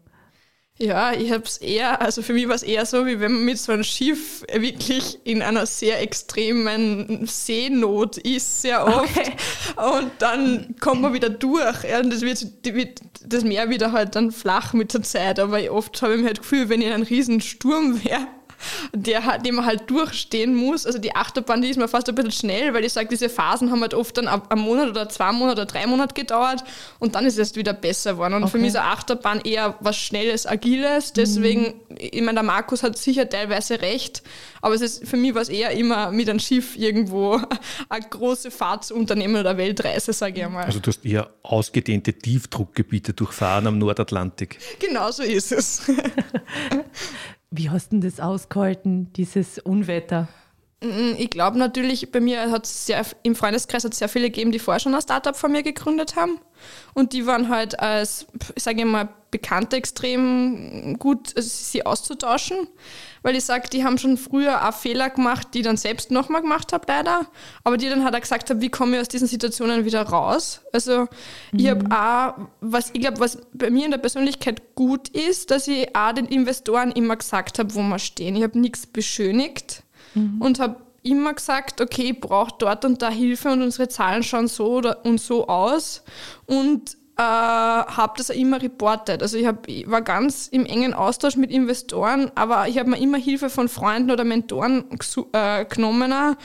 Ja, 0.80 1.12
ich 1.12 1.32
habe 1.32 1.42
es 1.42 1.58
eher, 1.58 2.00
also 2.00 2.22
für 2.22 2.32
mich 2.32 2.46
war 2.46 2.54
es 2.54 2.62
eher 2.62 2.86
so, 2.86 3.04
wie 3.04 3.18
wenn 3.18 3.32
man 3.32 3.44
mit 3.44 3.58
so 3.58 3.72
einem 3.72 3.82
Schiff 3.82 4.44
wirklich 4.52 5.18
in 5.24 5.42
einer 5.42 5.66
sehr 5.66 6.00
extremen 6.00 7.26
Seenot 7.26 8.16
ist, 8.18 8.62
sehr 8.62 8.86
oft. 8.86 9.10
Okay. 9.10 9.32
Und 9.76 10.12
dann 10.20 10.76
kommt 10.78 11.02
man 11.02 11.12
wieder 11.12 11.30
durch. 11.30 11.82
Ja, 11.82 11.98
und 11.98 12.12
das, 12.12 12.22
wird, 12.22 13.00
das 13.26 13.42
Meer 13.42 13.70
wieder 13.70 13.90
halt 13.90 14.14
dann 14.14 14.30
flach 14.30 14.72
mit 14.72 14.94
der 14.94 15.02
Zeit. 15.02 15.40
Aber 15.40 15.58
oft 15.72 16.00
habe 16.00 16.14
ich 16.14 16.20
mir 16.20 16.26
halt 16.26 16.38
das 16.38 16.42
Gefühl, 16.42 16.68
wenn 16.68 16.80
ich 16.80 16.86
in 16.86 16.92
einem 16.92 17.02
riesen 17.02 17.40
Sturm 17.40 18.04
wäre, 18.04 18.28
der, 18.92 19.38
den 19.38 19.56
man 19.56 19.66
halt 19.66 19.90
durchstehen 19.90 20.54
muss. 20.54 20.86
Also 20.86 20.98
die 20.98 21.14
Achterbahn, 21.14 21.62
die 21.62 21.68
ist 21.68 21.76
mir 21.76 21.88
fast 21.88 22.08
ein 22.08 22.14
bisschen 22.14 22.32
schnell, 22.32 22.74
weil 22.74 22.84
ich 22.84 22.92
sage, 22.92 23.08
diese 23.08 23.28
Phasen 23.28 23.70
haben 23.70 23.80
halt 23.80 23.94
oft 23.94 24.16
dann 24.16 24.28
einen 24.28 24.60
Monat 24.60 24.88
oder 24.88 25.08
zwei 25.08 25.32
Monate 25.32 25.62
oder 25.62 25.66
drei 25.66 25.86
Monate 25.86 26.14
gedauert 26.14 26.64
und 26.98 27.14
dann 27.14 27.26
ist 27.26 27.38
es 27.38 27.56
wieder 27.56 27.72
besser 27.72 28.12
geworden. 28.12 28.34
Und 28.34 28.42
okay. 28.44 28.52
für 28.52 28.58
mich 28.58 28.68
ist 28.68 28.76
eine 28.76 28.86
Achterbahn 28.86 29.40
eher 29.40 29.76
was 29.80 29.96
Schnelles, 29.96 30.46
Agiles. 30.46 31.12
Deswegen, 31.12 31.62
mhm. 31.88 31.96
ich 31.98 32.20
meine, 32.20 32.34
der 32.34 32.42
Markus 32.42 32.82
hat 32.82 32.98
sicher 32.98 33.28
teilweise 33.28 33.80
recht, 33.80 34.22
aber 34.60 34.74
es 34.74 34.80
ist 34.80 35.06
für 35.06 35.16
mich 35.16 35.34
was 35.34 35.48
eher 35.48 35.70
immer 35.72 36.10
mit 36.10 36.28
einem 36.28 36.38
Schiff 36.38 36.76
irgendwo 36.76 37.40
eine 37.88 38.04
große 38.08 38.50
Fahrt 38.50 38.84
zu 38.84 38.94
unternehmen 38.94 39.36
oder 39.36 39.56
Weltreise, 39.56 40.12
sage 40.12 40.40
ich 40.40 40.48
mal. 40.48 40.64
Also 40.64 40.80
du 40.80 40.88
hast 40.88 41.04
eher 41.04 41.30
ausgedehnte 41.42 42.12
Tiefdruckgebiete 42.12 43.12
durchfahren 43.12 43.66
am 43.66 43.78
Nordatlantik. 43.78 44.58
Genau 44.78 45.10
so 45.10 45.22
ist 45.22 45.52
es. 45.52 45.82
Wie 47.50 47.70
hast 47.70 47.92
du 47.92 48.00
das 48.00 48.20
ausgehalten, 48.20 49.12
dieses 49.14 49.58
Unwetter? 49.58 50.28
Mm, 50.82 51.14
ich 51.16 51.30
glaube 51.30 51.58
natürlich, 51.58 52.12
bei 52.12 52.20
mir 52.20 52.50
hat 52.50 52.66
es 52.66 52.86
sehr, 52.86 53.04
im 53.22 53.34
Freundeskreis 53.34 53.84
hat 53.84 53.92
es 53.92 53.98
sehr 53.98 54.08
viele 54.08 54.26
gegeben, 54.30 54.52
die 54.52 54.58
vorher 54.58 54.80
schon 54.80 54.94
ein 54.94 55.00
Startup 55.00 55.34
von 55.34 55.50
mir 55.50 55.62
gegründet 55.62 56.14
haben. 56.14 56.38
Und 56.98 57.12
die 57.12 57.26
waren 57.26 57.48
halt 57.48 57.78
als, 57.78 58.26
ich 58.56 58.62
sage 58.64 58.84
mal, 58.84 59.08
Bekannte 59.30 59.76
extrem 59.76 60.98
gut, 60.98 61.36
also 61.36 61.48
sie 61.48 61.86
auszutauschen. 61.86 62.66
Weil 63.22 63.36
ich 63.36 63.44
sage, 63.44 63.68
die 63.68 63.84
haben 63.84 63.98
schon 63.98 64.16
früher 64.16 64.66
auch 64.66 64.74
Fehler 64.74 65.08
gemacht, 65.08 65.48
die 65.54 65.58
ich 65.58 65.64
dann 65.64 65.76
selbst 65.76 66.10
nochmal 66.10 66.42
gemacht 66.42 66.72
habe, 66.72 66.86
leider. 66.88 67.26
Aber 67.62 67.76
die 67.76 67.88
dann 67.88 68.02
halt 68.02 68.16
auch 68.16 68.20
gesagt 68.20 68.50
haben, 68.50 68.60
wie 68.60 68.68
komme 68.68 68.96
ich 68.96 69.02
aus 69.02 69.08
diesen 69.08 69.28
Situationen 69.28 69.84
wieder 69.84 70.02
raus. 70.02 70.62
Also 70.72 71.02
mhm. 71.52 71.58
ich 71.58 71.68
habe 71.68 71.86
auch, 71.94 72.48
was 72.60 72.90
ich 72.92 73.00
glaube, 73.00 73.20
was 73.20 73.38
bei 73.52 73.70
mir 73.70 73.84
in 73.84 73.92
der 73.92 73.98
Persönlichkeit 73.98 74.74
gut 74.74 75.08
ist, 75.10 75.52
dass 75.52 75.68
ich 75.68 75.94
auch 75.94 76.12
den 76.12 76.26
Investoren 76.26 76.90
immer 76.90 77.14
gesagt 77.14 77.60
habe, 77.60 77.72
wo 77.76 77.82
wir 77.82 78.00
stehen. 78.00 78.34
Ich 78.34 78.42
habe 78.42 78.58
nichts 78.58 78.86
beschönigt 78.86 79.84
mhm. 80.14 80.40
und 80.40 80.58
habe 80.58 80.76
immer 81.10 81.34
gesagt, 81.34 81.80
okay, 81.80 82.10
ich 82.12 82.20
brauche 82.20 82.54
dort 82.58 82.84
und 82.84 83.02
da 83.02 83.10
Hilfe 83.10 83.50
und 83.50 83.62
unsere 83.62 83.88
Zahlen 83.88 84.22
schauen 84.22 84.48
so 84.48 84.66
oder, 84.66 85.04
und 85.04 85.20
so 85.20 85.48
aus. 85.48 86.02
Und 86.46 86.96
äh, 87.18 87.22
habe 87.22 88.12
das 88.16 88.30
auch 88.30 88.34
immer 88.34 88.62
reportet. 88.62 89.22
Also 89.22 89.36
ich, 89.36 89.46
hab, 89.46 89.66
ich 89.66 89.90
war 89.90 90.02
ganz 90.02 90.46
im 90.46 90.64
engen 90.64 90.94
Austausch 90.94 91.36
mit 91.36 91.50
Investoren, 91.50 92.30
aber 92.36 92.68
ich 92.68 92.78
habe 92.78 92.90
mir 92.90 93.00
immer 93.00 93.18
Hilfe 93.18 93.50
von 93.50 93.68
Freunden 93.68 94.12
oder 94.12 94.22
Mentoren 94.22 94.84
äh, 95.32 95.64
genommen 95.64 96.36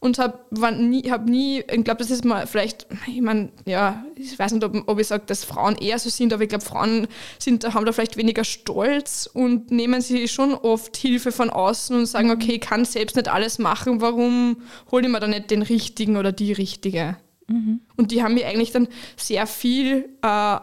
und 0.00 0.18
habe 0.18 0.38
nie, 0.76 1.10
hab 1.10 1.26
nie, 1.26 1.60
ich 1.60 1.82
glaube, 1.82 1.98
das 1.98 2.10
ist 2.10 2.26
mal 2.26 2.46
vielleicht, 2.46 2.86
ich 3.06 3.22
meine, 3.22 3.48
ja, 3.64 4.04
ich 4.16 4.38
weiß 4.38 4.52
nicht, 4.52 4.64
ob, 4.64 4.86
ob 4.86 5.00
ich 5.00 5.06
sage, 5.06 5.24
dass 5.26 5.44
Frauen 5.44 5.76
eher 5.76 5.98
so 5.98 6.10
sind, 6.10 6.30
aber 6.34 6.42
ich 6.42 6.50
glaube, 6.50 6.64
Frauen 6.64 7.08
sind, 7.38 7.64
haben 7.74 7.86
da 7.86 7.92
vielleicht 7.92 8.18
weniger 8.18 8.44
Stolz 8.44 9.28
und 9.32 9.70
nehmen 9.70 10.02
sich 10.02 10.30
schon 10.30 10.52
oft 10.52 10.94
Hilfe 10.98 11.32
von 11.32 11.48
außen 11.48 11.96
und 11.96 12.04
sagen, 12.04 12.28
mhm. 12.28 12.34
okay, 12.34 12.52
ich 12.52 12.60
kann 12.60 12.84
selbst 12.84 13.16
nicht 13.16 13.28
alles 13.28 13.58
machen, 13.58 14.02
warum 14.02 14.58
hole 14.90 15.06
ich 15.06 15.10
mir 15.10 15.20
da 15.20 15.26
nicht 15.26 15.50
den 15.50 15.62
Richtigen 15.62 16.18
oder 16.18 16.32
die 16.32 16.52
Richtige? 16.52 17.16
Mhm. 17.48 17.80
Und 17.96 18.10
die 18.10 18.22
haben 18.22 18.34
mir 18.34 18.46
eigentlich 18.46 18.72
dann 18.72 18.88
sehr 19.16 19.46
viel 19.46 20.08
äh, 20.22 20.56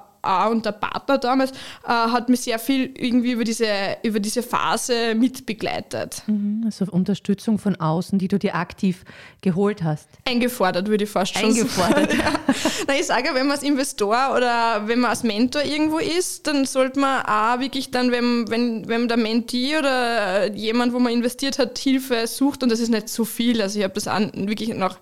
und 0.50 0.66
der 0.66 0.72
Partner 0.72 1.18
damals 1.18 1.52
äh, 1.52 1.88
hat 1.88 2.30
mich 2.30 2.42
sehr 2.42 2.58
viel 2.60 2.92
irgendwie 2.98 3.32
über 3.34 3.44
diese, 3.44 3.68
über 4.04 4.20
diese 4.20 4.42
Phase 4.42 5.14
mitbegleitet. 5.16 6.24
Mhm, 6.28 6.64
also 6.66 6.86
Unterstützung 6.86 7.60
von 7.60 7.76
außen, 7.76 8.18
die 8.18 8.28
du 8.28 8.40
dir 8.40 8.56
aktiv 8.56 9.04
geholt 9.42 9.84
hast. 9.84 10.10
Eingefordert, 10.28 10.88
würde 10.88 11.04
ich 11.04 11.10
fast 11.10 11.38
schon 11.38 11.50
Eingefordert. 11.50 12.12
sagen. 12.12 12.20
ja. 12.26 12.56
Na, 12.88 12.96
ich 12.96 13.06
sage, 13.06 13.30
wenn 13.34 13.48
man 13.48 13.52
als 13.52 13.64
Investor 13.64 14.34
oder 14.36 14.88
wenn 14.88 15.00
man 15.00 15.12
als 15.12 15.24
Mentor 15.24 15.64
irgendwo 15.64 16.00
ist, 16.00 16.48
dann 16.48 16.66
sollte 16.66 17.00
man 17.00 17.24
auch 17.26 17.60
wirklich 17.60 17.92
dann, 17.92 18.12
wenn, 18.12 18.50
wenn, 18.50 18.88
wenn 18.88 19.08
der 19.08 19.18
Mentee 19.18 19.78
oder 19.78 20.52
jemand, 20.54 20.94
wo 20.94 21.00
man 21.00 21.14
investiert 21.14 21.60
hat, 21.60 21.78
Hilfe 21.78 22.26
sucht 22.28 22.64
und 22.64 22.72
das 22.72 22.80
ist 22.80 22.90
nicht 22.90 23.10
so 23.10 23.26
viel. 23.26 23.62
Also 23.62 23.78
ich 23.78 23.84
habe 23.84 23.94
das 23.94 24.08
an, 24.08 24.32
wirklich 24.48 24.74
noch 24.74 24.98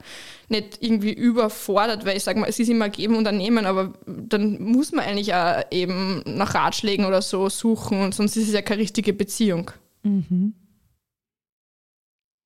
nicht 0.50 0.78
irgendwie 0.82 1.14
überfordert, 1.14 2.06
weil 2.06 2.18
ich 2.18 2.24
sage 2.24 2.40
mal, 2.40 2.50
es 2.50 2.60
ist 2.60 2.70
immer 2.70 2.90
geben 2.90 3.16
und 3.16 3.32
nehmen, 3.36 3.66
aber 3.66 3.94
dann 4.06 4.62
muss 4.62 4.92
man 4.92 5.06
eigentlich 5.06 5.34
auch 5.34 5.62
eben 5.72 6.24
nach 6.26 6.54
Ratschlägen 6.54 7.06
oder 7.06 7.22
so 7.22 7.50
suchen 7.50 8.02
und 8.02 8.14
sonst 8.14 8.38
ist 8.38 8.48
es 8.48 8.54
ja 8.54 8.62
keine 8.62 8.82
richtige 8.82 9.14
Beziehung. 9.14 9.72
Mhm. 10.04 10.54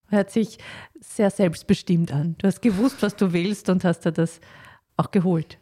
Hört 0.09 0.31
sich 0.31 0.57
sehr 0.99 1.29
selbstbestimmt 1.29 2.13
an. 2.13 2.35
Du 2.37 2.47
hast 2.47 2.61
gewusst, 2.61 2.97
was 3.01 3.15
du 3.15 3.33
willst 3.33 3.69
und 3.69 3.83
hast 3.83 4.05
dir 4.05 4.11
das 4.11 4.39
auch 4.95 5.11
geholt. 5.11 5.57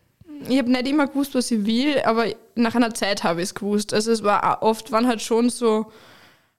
Ich 0.47 0.57
habe 0.57 0.69
nicht 0.69 0.87
immer 0.87 1.07
gewusst, 1.07 1.33
was 1.33 1.49
ich 1.49 1.65
will, 1.65 1.99
aber 2.01 2.25
nach 2.55 2.75
einer 2.75 2.93
Zeit 2.93 3.23
habe 3.23 3.41
ich 3.41 3.45
es 3.45 3.55
gewusst. 3.55 3.93
Also 3.93 4.11
es 4.11 4.23
war 4.23 4.61
oft 4.61 4.91
waren 4.91 5.07
halt 5.07 5.21
schon 5.21 5.49
so 5.49 5.91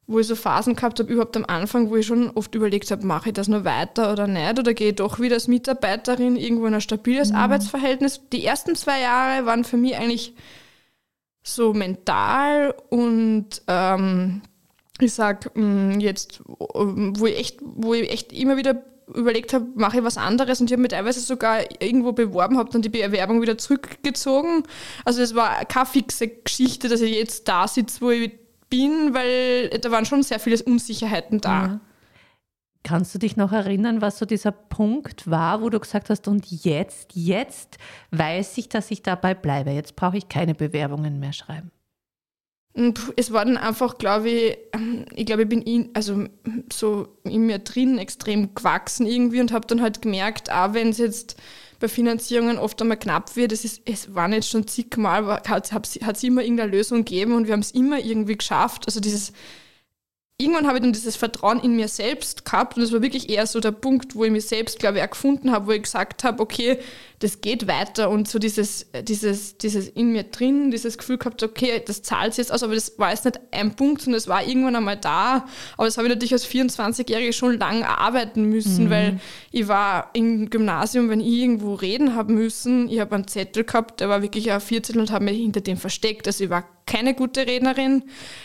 wo 0.07 0.21
ich 0.21 0.27
so 0.27 0.37
Phasen 0.37 0.77
gehabt 0.77 1.01
habe, 1.01 1.13
überhaupt 1.13 1.37
am 1.37 1.45
Anfang, 1.47 1.91
wo 1.91 1.97
ich 1.97 2.07
schon 2.07 2.31
oft 2.31 2.55
überlegt 2.55 2.91
habe, 2.91 3.05
mache 3.05 3.31
ich 3.31 3.35
das 3.35 3.49
noch 3.49 3.65
weiter 3.65 4.13
oder 4.13 4.27
nicht, 4.27 4.59
oder 4.59 4.73
gehe 4.73 4.91
ich 4.91 4.97
doch 4.97 5.19
wieder 5.19 5.35
als 5.35 5.49
Mitarbeiterin 5.49 6.37
irgendwo 6.37 6.67
in 6.67 6.75
ein 6.75 6.81
stabiles 6.81 7.31
mhm. 7.31 7.37
Arbeitsverhältnis. 7.37 8.21
Die 8.33 8.45
ersten 8.45 8.77
zwei 8.77 9.01
Jahre 9.01 9.47
waren 9.47 9.65
für 9.65 9.77
mich 9.77 9.97
eigentlich 9.97 10.35
so 11.43 11.73
mental 11.75 12.75
und 12.89 13.63
ähm, 13.67 14.43
ich 15.01 15.13
sag 15.13 15.55
mm, 15.57 16.01
jetzt, 16.01 16.41
wo 16.47 17.27
ich 17.27 17.39
echt, 17.39 17.59
wo 17.63 17.95
ich 17.95 18.11
echt 18.11 18.33
immer 18.33 18.57
wieder 18.57 18.83
überlegt 19.15 19.53
habe, 19.53 19.67
mache 19.75 19.99
ich 19.99 20.05
was 20.05 20.19
anderes 20.19 20.61
und 20.61 20.67
ich 20.67 20.73
habe 20.73 20.83
mich 20.83 20.91
teilweise 20.91 21.21
sogar 21.21 21.61
irgendwo 21.81 22.13
beworben, 22.13 22.59
habe 22.59 22.71
dann 22.71 22.83
die 22.83 22.89
Bewerbung 22.89 23.41
wieder 23.41 23.57
zurückgezogen. 23.59 24.65
Also 25.05 25.23
es 25.23 25.35
war 25.35 25.65
keine 25.65 25.87
fixe 25.87 26.29
Geschichte, 26.29 26.89
dass 26.89 27.01
ich 27.01 27.15
jetzt 27.15 27.47
da 27.47 27.69
sitze, 27.69 28.01
wo 28.01 28.11
ich 28.11 28.33
bin, 28.69 29.15
weil 29.15 29.69
da 29.69 29.91
waren 29.91 30.05
schon 30.05 30.23
sehr 30.23 30.39
viele 30.41 30.63
Unsicherheiten 30.63 31.41
da. 31.41 31.67
Ja. 31.67 31.81
Kannst 32.83 33.15
du 33.15 33.19
dich 33.19 33.37
noch 33.37 33.53
erinnern, 33.53 34.01
was 34.01 34.19
so 34.19 34.27
dieser 34.27 34.53
Punkt 34.53 35.29
war, 35.29 35.61
wo 35.61 35.71
du 35.71 35.81
gesagt 35.81 36.09
hast, 36.09 36.29
und 36.29 36.47
jetzt, 36.47 37.11
jetzt 37.15 37.79
weiß 38.13 38.59
ich, 38.59 38.69
dass 38.69 38.93
ich 38.93 39.03
dabei 39.03 39.35
bleibe. 39.35 39.71
Jetzt 39.71 39.97
brauche 39.97 40.17
ich 40.17 40.29
keine 40.29 40.55
Bewerbungen 40.55 41.19
mehr 41.19 41.33
schreiben. 41.33 41.73
Es 43.17 43.33
war 43.33 43.45
dann 43.45 43.57
einfach, 43.57 43.97
glaube 43.99 44.29
ich, 44.29 44.59
ich 45.15 45.27
glaube, 45.27 45.43
ich 45.43 45.49
bin 45.49 45.63
in, 45.63 45.91
also 45.95 46.27
so 46.71 47.09
in 47.25 47.47
mir 47.47 47.59
drin 47.59 47.99
extrem 47.99 48.55
gewachsen 48.55 49.07
irgendwie 49.07 49.41
und 49.41 49.51
habe 49.51 49.67
dann 49.67 49.81
halt 49.81 50.03
gemerkt, 50.03 50.53
auch 50.53 50.75
wenn 50.75 50.91
es 50.91 50.99
jetzt 50.99 51.37
bei 51.78 51.88
Finanzierungen 51.88 52.59
oft 52.59 52.80
einmal 52.80 52.99
knapp 52.99 53.37
wird, 53.37 53.52
es, 53.52 53.64
ist, 53.64 53.83
es 53.85 54.14
waren 54.14 54.33
jetzt 54.33 54.49
schon 54.49 54.66
zigmal, 54.66 55.42
hat 55.47 55.73
es 55.92 56.23
immer 56.23 56.42
irgendeine 56.42 56.71
Lösung 56.71 56.99
gegeben 57.04 57.35
und 57.35 57.47
wir 57.47 57.52
haben 57.52 57.61
es 57.61 57.73
immer 57.73 57.99
irgendwie 57.99 58.37
geschafft. 58.37 58.87
Also 58.87 59.00
dieses 59.00 59.33
irgendwann 60.38 60.66
habe 60.66 60.76
ich 60.76 60.83
dann 60.83 60.93
dieses 60.93 61.16
Vertrauen 61.16 61.61
in 61.61 61.76
mir 61.76 61.88
selbst 61.88 62.45
gehabt 62.45 62.76
und 62.76 62.83
das 62.83 62.93
war 62.93 63.00
wirklich 63.00 63.31
eher 63.31 63.47
so 63.47 63.59
der 63.59 63.73
Punkt, 63.73 64.14
wo 64.14 64.25
ich 64.25 64.31
mich 64.31 64.47
selbst, 64.47 64.78
glaube 64.78 64.99
ich, 64.99 65.05
auch 65.05 65.11
gefunden 65.11 65.50
habe, 65.50 65.66
wo 65.66 65.73
ich 65.73 65.83
gesagt 65.83 66.25
habe, 66.25 66.43
okay, 66.43 66.78
das 67.21 67.40
geht 67.40 67.66
weiter 67.66 68.11
und 68.11 68.28
so 68.28 68.38
dieses, 68.38 68.87
dieses, 69.02 69.57
dieses 69.57 69.88
in 69.88 70.12
mir 70.12 70.25
drin, 70.25 70.71
dieses 70.71 70.99
Gefühl 70.99 71.16
gehabt, 71.16 71.43
okay, 71.43 71.83
das 71.87 72.02
zahlt 72.02 72.37
jetzt 72.37 72.52
aus, 72.52 72.62
aber 72.62 72.75
das 72.75 72.99
war 72.99 73.11
jetzt 73.11 73.25
nicht 73.25 73.40
ein 73.50 73.75
Punkt, 73.76 74.02
sondern 74.02 74.19
es 74.19 74.28
war 74.28 74.47
irgendwann 74.47 74.76
einmal 74.76 74.99
da. 74.99 75.47
Aber 75.78 75.87
das 75.87 75.97
habe 75.97 76.07
ich 76.07 76.12
natürlich 76.12 76.35
als 76.35 76.47
24-Jährige 76.47 77.33
schon 77.33 77.59
lange 77.59 77.88
arbeiten 77.88 78.45
müssen, 78.45 78.85
mhm. 78.85 78.90
weil 78.90 79.21
ich 79.52 79.66
war 79.69 80.11
im 80.12 80.50
Gymnasium, 80.50 81.09
wenn 81.09 81.21
ich 81.21 81.28
irgendwo 81.28 81.73
reden 81.73 82.14
habe 82.14 82.35
müssen, 82.35 82.90
ich 82.90 83.00
habe 83.00 83.14
einen 83.14 83.26
Zettel 83.26 83.64
gehabt, 83.64 84.00
der 84.00 84.11
war 84.11 84.21
wirklich 84.21 84.52
ein 84.52 84.61
Viertel 84.61 85.00
und 85.00 85.11
habe 85.11 85.25
mich 85.25 85.38
hinter 85.38 85.62
dem 85.62 85.78
versteckt. 85.78 86.26
Also 86.26 86.45
ich 86.45 86.50
war 86.50 86.64
keine 86.87 87.14
gute 87.14 87.47
Rednerin. 87.47 88.05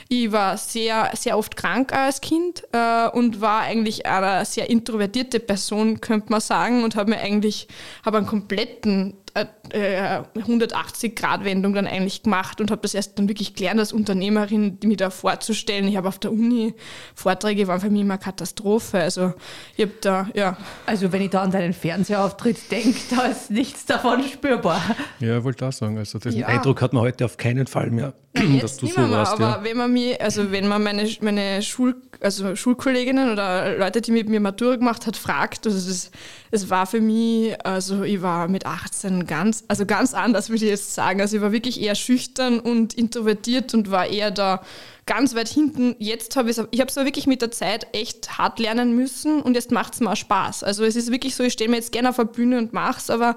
Ich 0.09 0.31
war 0.31 0.57
sehr, 0.57 1.11
sehr 1.15 1.37
oft 1.37 1.55
krank 1.55 1.93
als 1.93 2.21
Kind 2.21 2.63
äh, 2.73 3.07
und 3.09 3.39
war 3.39 3.61
eigentlich 3.61 4.05
eine 4.05 4.45
sehr 4.45 4.69
introvertierte 4.69 5.39
Person, 5.39 6.01
könnte 6.01 6.31
man 6.31 6.41
sagen, 6.41 6.83
und 6.83 6.95
habe 6.95 7.11
mir 7.11 7.19
eigentlich 7.19 7.67
habe 8.03 8.17
einen 8.17 8.27
kompletten 8.27 9.15
180-Grad-Wendung 9.33 11.73
dann 11.73 11.87
eigentlich 11.87 12.23
gemacht 12.23 12.59
und 12.59 12.71
habe 12.71 12.81
das 12.81 12.93
erst 12.93 13.17
dann 13.17 13.29
wirklich 13.29 13.55
gelernt 13.55 13.79
als 13.79 13.93
Unternehmerin, 13.93 14.77
mich 14.83 14.97
da 14.97 15.09
vorzustellen. 15.09 15.87
Ich 15.87 15.95
habe 15.95 16.09
auf 16.09 16.19
der 16.19 16.33
Uni 16.33 16.73
Vorträge, 17.15 17.67
waren 17.67 17.79
für 17.79 17.89
mich 17.89 18.01
immer 18.01 18.17
Katastrophe. 18.17 18.99
Also 18.99 19.33
ich 19.77 19.85
habe 19.85 19.93
da, 20.01 20.27
ja. 20.33 20.57
Also 20.85 21.13
wenn 21.13 21.21
ich 21.21 21.29
da 21.29 21.43
an 21.43 21.51
deinen 21.51 21.71
Fernsehauftritt 21.73 22.69
denke, 22.71 22.99
da 23.15 23.21
ist 23.23 23.51
nichts 23.51 23.85
davon 23.85 24.23
spürbar. 24.23 24.81
Ja, 25.19 25.37
ich 25.37 25.43
wollte 25.43 25.67
auch 25.67 25.73
sagen, 25.73 25.97
also 25.97 26.19
den 26.19 26.33
ja. 26.33 26.47
Eindruck 26.47 26.81
hat 26.81 26.93
man 26.93 27.03
heute 27.03 27.25
auf 27.25 27.35
keinen 27.37 27.67
Fall 27.67 27.91
mehr, 27.91 28.13
dass 28.33 28.77
du 28.77 28.87
so 28.87 29.09
warst. 29.09 29.33
Aber 29.33 29.43
ja. 29.43 29.63
wenn 29.63 29.77
man 29.77 29.91
mich, 29.91 30.21
also 30.21 30.51
wenn 30.51 30.67
man 30.67 30.83
meine, 30.83 31.09
meine 31.21 31.61
Schul, 31.61 31.95
also 32.21 32.55
Schulkolleginnen 32.55 33.31
oder 33.31 33.77
Leute, 33.77 34.01
die 34.01 34.11
mit 34.11 34.29
mir 34.29 34.39
Matura 34.39 34.75
gemacht 34.75 35.05
hat, 35.07 35.17
fragt, 35.17 35.65
also 35.65 35.89
das, 35.89 36.11
das 36.49 36.69
war 36.69 36.87
für 36.87 37.01
mich, 37.01 37.53
also 37.65 38.03
ich 38.03 38.21
war 38.21 38.47
mit 38.47 38.65
18 38.65 39.25
ganz, 39.25 39.63
also 39.67 39.85
ganz 39.85 40.13
anders, 40.13 40.49
würde 40.49 40.63
ich 40.63 40.71
jetzt 40.71 40.93
sagen. 40.93 41.19
Also 41.19 41.37
ich 41.37 41.41
war 41.41 41.51
wirklich 41.51 41.81
eher 41.81 41.95
schüchtern 41.95 42.59
und 42.59 42.93
introvertiert 42.93 43.73
und 43.73 43.91
war 43.91 44.07
eher 44.07 44.31
da 44.31 44.61
ganz 45.05 45.35
weit 45.35 45.47
hinten. 45.47 45.95
Jetzt 45.99 46.35
habe 46.35 46.49
ich 46.49 46.57
es, 46.57 46.67
ich 46.71 46.79
habe 46.79 46.89
es 46.89 46.95
wirklich 46.95 47.27
mit 47.27 47.41
der 47.41 47.51
Zeit 47.51 47.87
echt 47.93 48.37
hart 48.37 48.59
lernen 48.59 48.95
müssen 48.95 49.41
und 49.41 49.55
jetzt 49.55 49.71
macht 49.71 49.93
es 49.93 49.99
mir 49.99 50.11
auch 50.11 50.15
Spaß. 50.15 50.63
Also 50.63 50.83
es 50.83 50.95
ist 50.95 51.11
wirklich 51.11 51.35
so, 51.35 51.43
ich 51.43 51.53
stehe 51.53 51.69
mir 51.69 51.77
jetzt 51.77 51.91
gerne 51.91 52.09
auf 52.09 52.17
der 52.17 52.25
Bühne 52.25 52.57
und 52.57 52.73
mache 52.73 52.99
es, 52.99 53.09
aber 53.09 53.35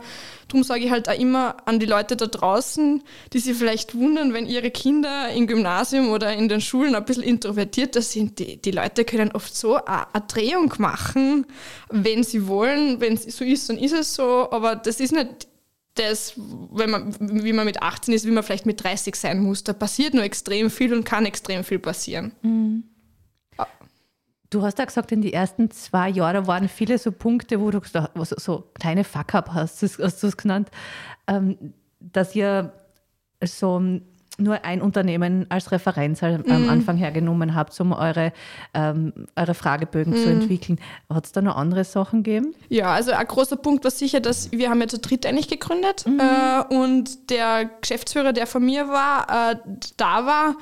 darum 0.49 0.63
sage 0.63 0.85
ich 0.85 0.91
halt 0.91 1.09
auch 1.09 1.19
immer 1.19 1.57
an 1.65 1.81
die 1.81 1.87
Leute 1.87 2.17
da 2.17 2.27
draußen, 2.27 3.03
die 3.33 3.39
sich 3.39 3.57
vielleicht 3.57 3.95
wundern, 3.95 4.35
wenn 4.35 4.47
ihre 4.47 4.71
Kinder 4.71 5.31
im 5.31 5.47
Gymnasium 5.47 6.11
oder 6.11 6.33
in 6.35 6.49
den 6.49 6.61
Schulen 6.61 6.95
ein 6.95 7.05
bisschen 7.05 7.23
introvertierter 7.23 8.03
sind. 8.03 8.39
Die, 8.39 8.59
die 8.59 8.71
Leute 8.71 9.05
können 9.05 9.33
oft 9.33 9.57
so 9.57 9.77
eine, 9.77 10.07
eine 10.13 10.25
Drehung 10.27 10.73
machen, 10.79 11.47
wenn 11.89 12.23
sie 12.23 12.47
wollen. 12.47 13.01
Wenn 13.01 13.15
es 13.15 13.25
so 13.37 13.45
ist, 13.45 13.69
dann 13.71 13.79
ist 13.79 13.93
es 13.93 14.15
so, 14.15 14.49
aber 14.51 14.77
das 14.77 15.01
ist 15.01 15.13
nicht 15.13 15.49
das, 15.95 16.35
wenn 16.37 16.91
man, 16.91 17.15
wie 17.21 17.53
man 17.53 17.65
mit 17.65 17.83
18 17.83 18.13
ist, 18.15 18.27
wie 18.27 18.31
man 18.31 18.43
vielleicht 18.43 18.67
mit 18.67 18.83
30 18.83 19.15
sein 19.15 19.41
muss. 19.41 19.63
Da 19.65 19.73
passiert 19.73 20.15
nur 20.15 20.25
extrem 20.25 20.71
viel 20.71 20.93
und 20.93 21.05
kann 21.05 21.25
extrem 21.25 21.63
viel 21.65 21.79
passieren. 21.79 22.33
Mhm. 22.43 22.85
Du 24.51 24.63
hast 24.63 24.79
ja 24.79 24.85
gesagt, 24.85 25.11
in 25.11 25.21
den 25.21 25.33
ersten 25.33 25.71
zwei 25.73 26.09
Jahren 26.09 26.47
waren 26.47 26.69
viele 26.69 26.99
so 26.99 27.11
Punkte, 27.11 27.61
wo 27.61 27.73
du 27.73 27.81
so, 27.83 28.07
so 28.37 28.71
kleine 28.75 29.03
Fuck-up 29.03 29.51
hast, 29.53 29.83
hast 29.83 30.23
du 30.23 30.27
es 30.29 30.37
genannt, 30.37 30.71
ähm, 31.27 31.75
dass 31.99 32.37
ihr 32.37 32.73
so 33.45 33.83
nur 34.39 34.65
ein 34.65 34.83
Unternehmen 34.83 35.47
als 35.49 35.71
Referenz 35.71 36.23
am 36.23 36.43
mhm. 36.45 36.69
Anfang 36.69 36.97
hergenommen 36.97 37.55
habt, 37.55 37.79
um 37.81 37.93
eure, 37.93 38.33
ähm, 38.73 39.13
eure 39.37 39.55
Fragebögen 39.55 40.13
mhm. 40.13 40.23
zu 40.23 40.29
entwickeln. 40.29 40.79
Hat 41.09 41.27
es 41.27 41.33
da 41.33 41.41
noch 41.41 41.57
andere 41.57 41.85
Sachen 41.85 42.23
gegeben? 42.23 42.55
Ja, 42.69 42.93
also 42.93 43.13
ein 43.13 43.27
großer 43.27 43.57
Punkt 43.57 43.85
war 43.85 43.91
sicher, 43.91 44.21
dass 44.21 44.51
wir 44.53 44.71
haben 44.71 44.81
ja 44.81 44.89
zu 44.89 44.99
dritt 44.99 45.27
eigentlich 45.27 45.49
gegründet 45.49 46.05
mhm. 46.07 46.21
äh, 46.21 46.75
und 46.75 47.31
der 47.31 47.71
Geschäftsführer, 47.81 48.33
der 48.33 48.47
von 48.47 48.65
mir 48.65 48.89
war, 48.89 49.53
äh, 49.53 49.57
da 49.97 50.27
war, 50.27 50.57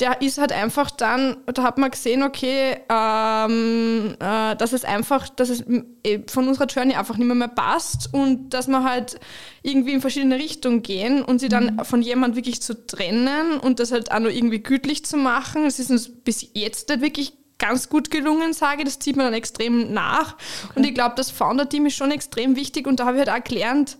der 0.00 0.22
ist 0.22 0.38
halt 0.38 0.52
einfach 0.52 0.90
dann, 0.90 1.36
da 1.46 1.62
hat 1.62 1.78
man 1.78 1.90
gesehen, 1.90 2.22
okay, 2.22 2.78
ähm, 2.88 4.16
äh, 4.18 4.56
dass 4.56 4.72
es 4.72 4.84
einfach, 4.84 5.28
dass 5.28 5.50
es 5.50 5.64
äh, 6.02 6.20
von 6.26 6.48
unserer 6.48 6.66
Journey 6.66 6.94
einfach 6.94 7.18
nicht 7.18 7.26
mehr, 7.26 7.36
mehr 7.36 7.48
passt 7.48 8.12
und 8.12 8.50
dass 8.50 8.66
wir 8.68 8.82
halt 8.82 9.20
irgendwie 9.62 9.92
in 9.92 10.00
verschiedene 10.00 10.36
Richtungen 10.36 10.82
gehen 10.82 11.22
und 11.22 11.38
sie 11.38 11.48
dann 11.48 11.76
mhm. 11.76 11.84
von 11.84 12.02
jemand 12.02 12.34
wirklich 12.34 12.62
zu 12.62 12.86
trennen 12.86 13.58
und 13.60 13.78
das 13.78 13.92
halt 13.92 14.10
auch 14.10 14.20
nur 14.20 14.30
irgendwie 14.30 14.62
gütlich 14.62 15.04
zu 15.04 15.16
machen. 15.18 15.66
Es 15.66 15.78
ist 15.78 15.90
uns 15.90 16.08
bis 16.08 16.48
jetzt 16.54 16.88
nicht 16.88 17.02
wirklich 17.02 17.34
ganz 17.58 17.90
gut 17.90 18.10
gelungen, 18.10 18.54
sage 18.54 18.78
ich. 18.78 18.84
Das 18.86 18.98
zieht 18.98 19.16
man 19.16 19.26
dann 19.26 19.34
extrem 19.34 19.92
nach. 19.92 20.34
Okay. 20.34 20.72
Und 20.76 20.84
ich 20.84 20.94
glaube, 20.94 21.14
das 21.16 21.30
Founder-Team 21.30 21.86
ist 21.86 21.96
schon 21.96 22.10
extrem 22.10 22.56
wichtig 22.56 22.86
und 22.86 22.98
da 22.98 23.04
habe 23.06 23.20
ich 23.20 23.28
halt 23.28 23.42
auch 23.42 23.44
gelernt, 23.46 23.98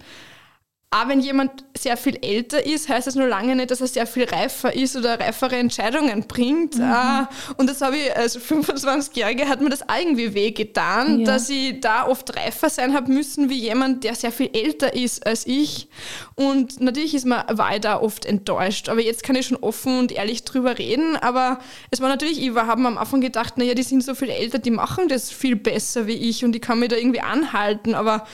auch 0.93 1.07
wenn 1.07 1.21
jemand 1.21 1.65
sehr 1.79 1.97
viel 1.97 2.19
älter 2.21 2.67
ist, 2.67 2.89
heißt 2.89 3.07
das 3.07 3.15
nur 3.15 3.29
lange 3.29 3.55
nicht, 3.55 3.71
dass 3.71 3.81
er 3.81 3.87
sehr 3.87 4.09
viel 4.09 4.25
reifer 4.25 4.75
ist 4.75 4.97
oder 4.97 5.21
reifere 5.21 5.55
Entscheidungen 5.55 6.27
bringt. 6.27 6.77
Mhm. 6.79 6.83
Äh, 6.83 7.27
und 7.59 7.71
das 7.71 7.81
habe 7.81 7.97
ich 7.97 8.17
als 8.17 8.37
25-Jährige 8.37 9.49
hat 9.49 9.61
mir 9.61 9.69
das 9.71 9.85
irgendwie 9.97 10.35
wehgetan, 10.35 11.21
ja. 11.21 11.27
dass 11.27 11.49
ich 11.49 11.81
da 11.81 12.09
oft 12.09 12.37
reifer 12.37 12.69
sein 12.69 12.93
habe 12.93 13.13
müssen 13.13 13.49
wie 13.49 13.61
jemand, 13.61 14.03
der 14.03 14.17
sehr 14.17 14.33
viel 14.33 14.51
älter 14.53 14.93
ist 14.93 15.25
als 15.25 15.47
ich. 15.47 15.89
Und 16.35 16.81
natürlich 16.81 17.15
ist 17.15 17.25
man, 17.25 17.45
war 17.57 17.73
ich 17.73 17.83
da 17.83 18.01
oft 18.01 18.27
enttäuscht. 18.27 18.89
Aber 18.89 19.01
jetzt 19.01 19.23
kann 19.23 19.37
ich 19.37 19.47
schon 19.47 19.59
offen 19.59 19.97
und 19.97 20.11
ehrlich 20.11 20.43
drüber 20.43 20.77
reden. 20.77 21.17
Aber 21.17 21.61
es 21.93 22.01
war 22.01 22.09
natürlich, 22.09 22.43
ich 22.43 22.53
habe 22.53 22.85
am 22.85 22.99
Anfang 22.99 23.21
gedacht, 23.21 23.59
naja, 23.59 23.75
die 23.75 23.85
sind 23.85 24.03
so 24.03 24.17
viel 24.17 24.31
älter, 24.31 24.59
die 24.59 24.73
machen 24.73 25.07
das 25.07 25.31
viel 25.31 25.55
besser 25.55 26.09
wie 26.09 26.15
ich 26.15 26.45
und 26.45 26.57
ich 26.57 26.63
kann 26.63 26.81
mich 26.81 26.89
da 26.89 26.97
irgendwie 26.97 27.21
anhalten. 27.21 27.95
Aber 27.95 28.27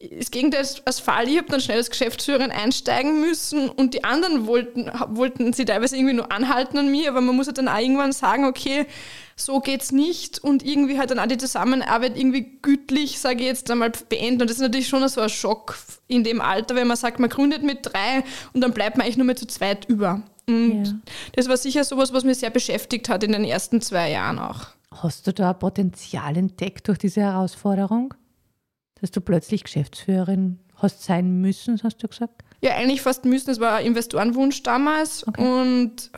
es 0.00 0.30
ging 0.30 0.50
das 0.50 0.84
als 0.86 0.98
Fall, 0.98 1.28
ich 1.28 1.36
habe 1.36 1.48
dann 1.48 1.60
schnell 1.60 1.76
als 1.76 1.90
Geschäftsführerin 1.90 2.50
einsteigen 2.50 3.20
müssen 3.20 3.68
und 3.68 3.92
die 3.92 4.02
anderen 4.02 4.46
wollten, 4.46 4.90
wollten 5.08 5.52
sie 5.52 5.66
teilweise 5.66 5.96
irgendwie 5.96 6.14
nur 6.14 6.32
anhalten 6.32 6.78
an 6.78 6.90
mir, 6.90 7.10
aber 7.10 7.20
man 7.20 7.36
muss 7.36 7.48
halt 7.48 7.58
dann 7.58 7.68
auch 7.68 7.78
irgendwann 7.78 8.12
sagen, 8.12 8.46
okay, 8.46 8.86
so 9.36 9.60
geht's 9.60 9.92
nicht 9.92 10.38
und 10.38 10.64
irgendwie 10.64 10.98
halt 10.98 11.10
dann 11.10 11.18
auch 11.18 11.26
die 11.26 11.36
Zusammenarbeit 11.36 12.16
irgendwie 12.16 12.58
gütlich, 12.62 13.20
sage 13.20 13.40
ich 13.40 13.46
jetzt 13.46 13.70
einmal, 13.70 13.92
beenden. 14.08 14.42
Und 14.42 14.50
das 14.50 14.56
ist 14.56 14.62
natürlich 14.62 14.88
schon 14.88 15.06
so 15.08 15.20
ein 15.20 15.28
Schock 15.28 15.76
in 16.08 16.24
dem 16.24 16.40
Alter, 16.40 16.74
wenn 16.74 16.86
man 16.86 16.96
sagt, 16.96 17.20
man 17.20 17.30
gründet 17.30 17.62
mit 17.62 17.80
drei 17.82 18.24
und 18.52 18.62
dann 18.62 18.72
bleibt 18.72 18.96
man 18.96 19.04
eigentlich 19.04 19.18
nur 19.18 19.26
mehr 19.26 19.36
zu 19.36 19.46
zweit 19.46 19.86
über. 19.86 20.22
Und 20.48 20.84
ja. 20.84 20.92
das 21.36 21.48
war 21.48 21.56
sicher 21.56 21.84
sowas, 21.84 22.12
was 22.12 22.24
mich 22.24 22.38
sehr 22.38 22.50
beschäftigt 22.50 23.08
hat 23.08 23.22
in 23.22 23.32
den 23.32 23.44
ersten 23.44 23.80
zwei 23.82 24.10
Jahren 24.10 24.38
auch. 24.38 24.66
Hast 24.90 25.26
du 25.26 25.32
da 25.32 25.52
Potenzial 25.52 26.36
entdeckt 26.36 26.88
durch 26.88 26.98
diese 26.98 27.20
Herausforderung? 27.20 28.14
Dass 29.00 29.10
du 29.10 29.20
plötzlich 29.20 29.64
Geschäftsführerin 29.64 30.58
hast 30.76 31.02
sein 31.02 31.40
müssen, 31.40 31.80
hast 31.82 32.02
du 32.02 32.08
gesagt? 32.08 32.44
Ja, 32.62 32.74
eigentlich 32.74 33.02
fast 33.02 33.24
müssen. 33.24 33.50
Es 33.50 33.60
war 33.60 33.76
ein 33.76 33.86
Investorenwunsch 33.86 34.62
damals. 34.62 35.26
Okay. 35.26 35.42
Und 35.42 36.10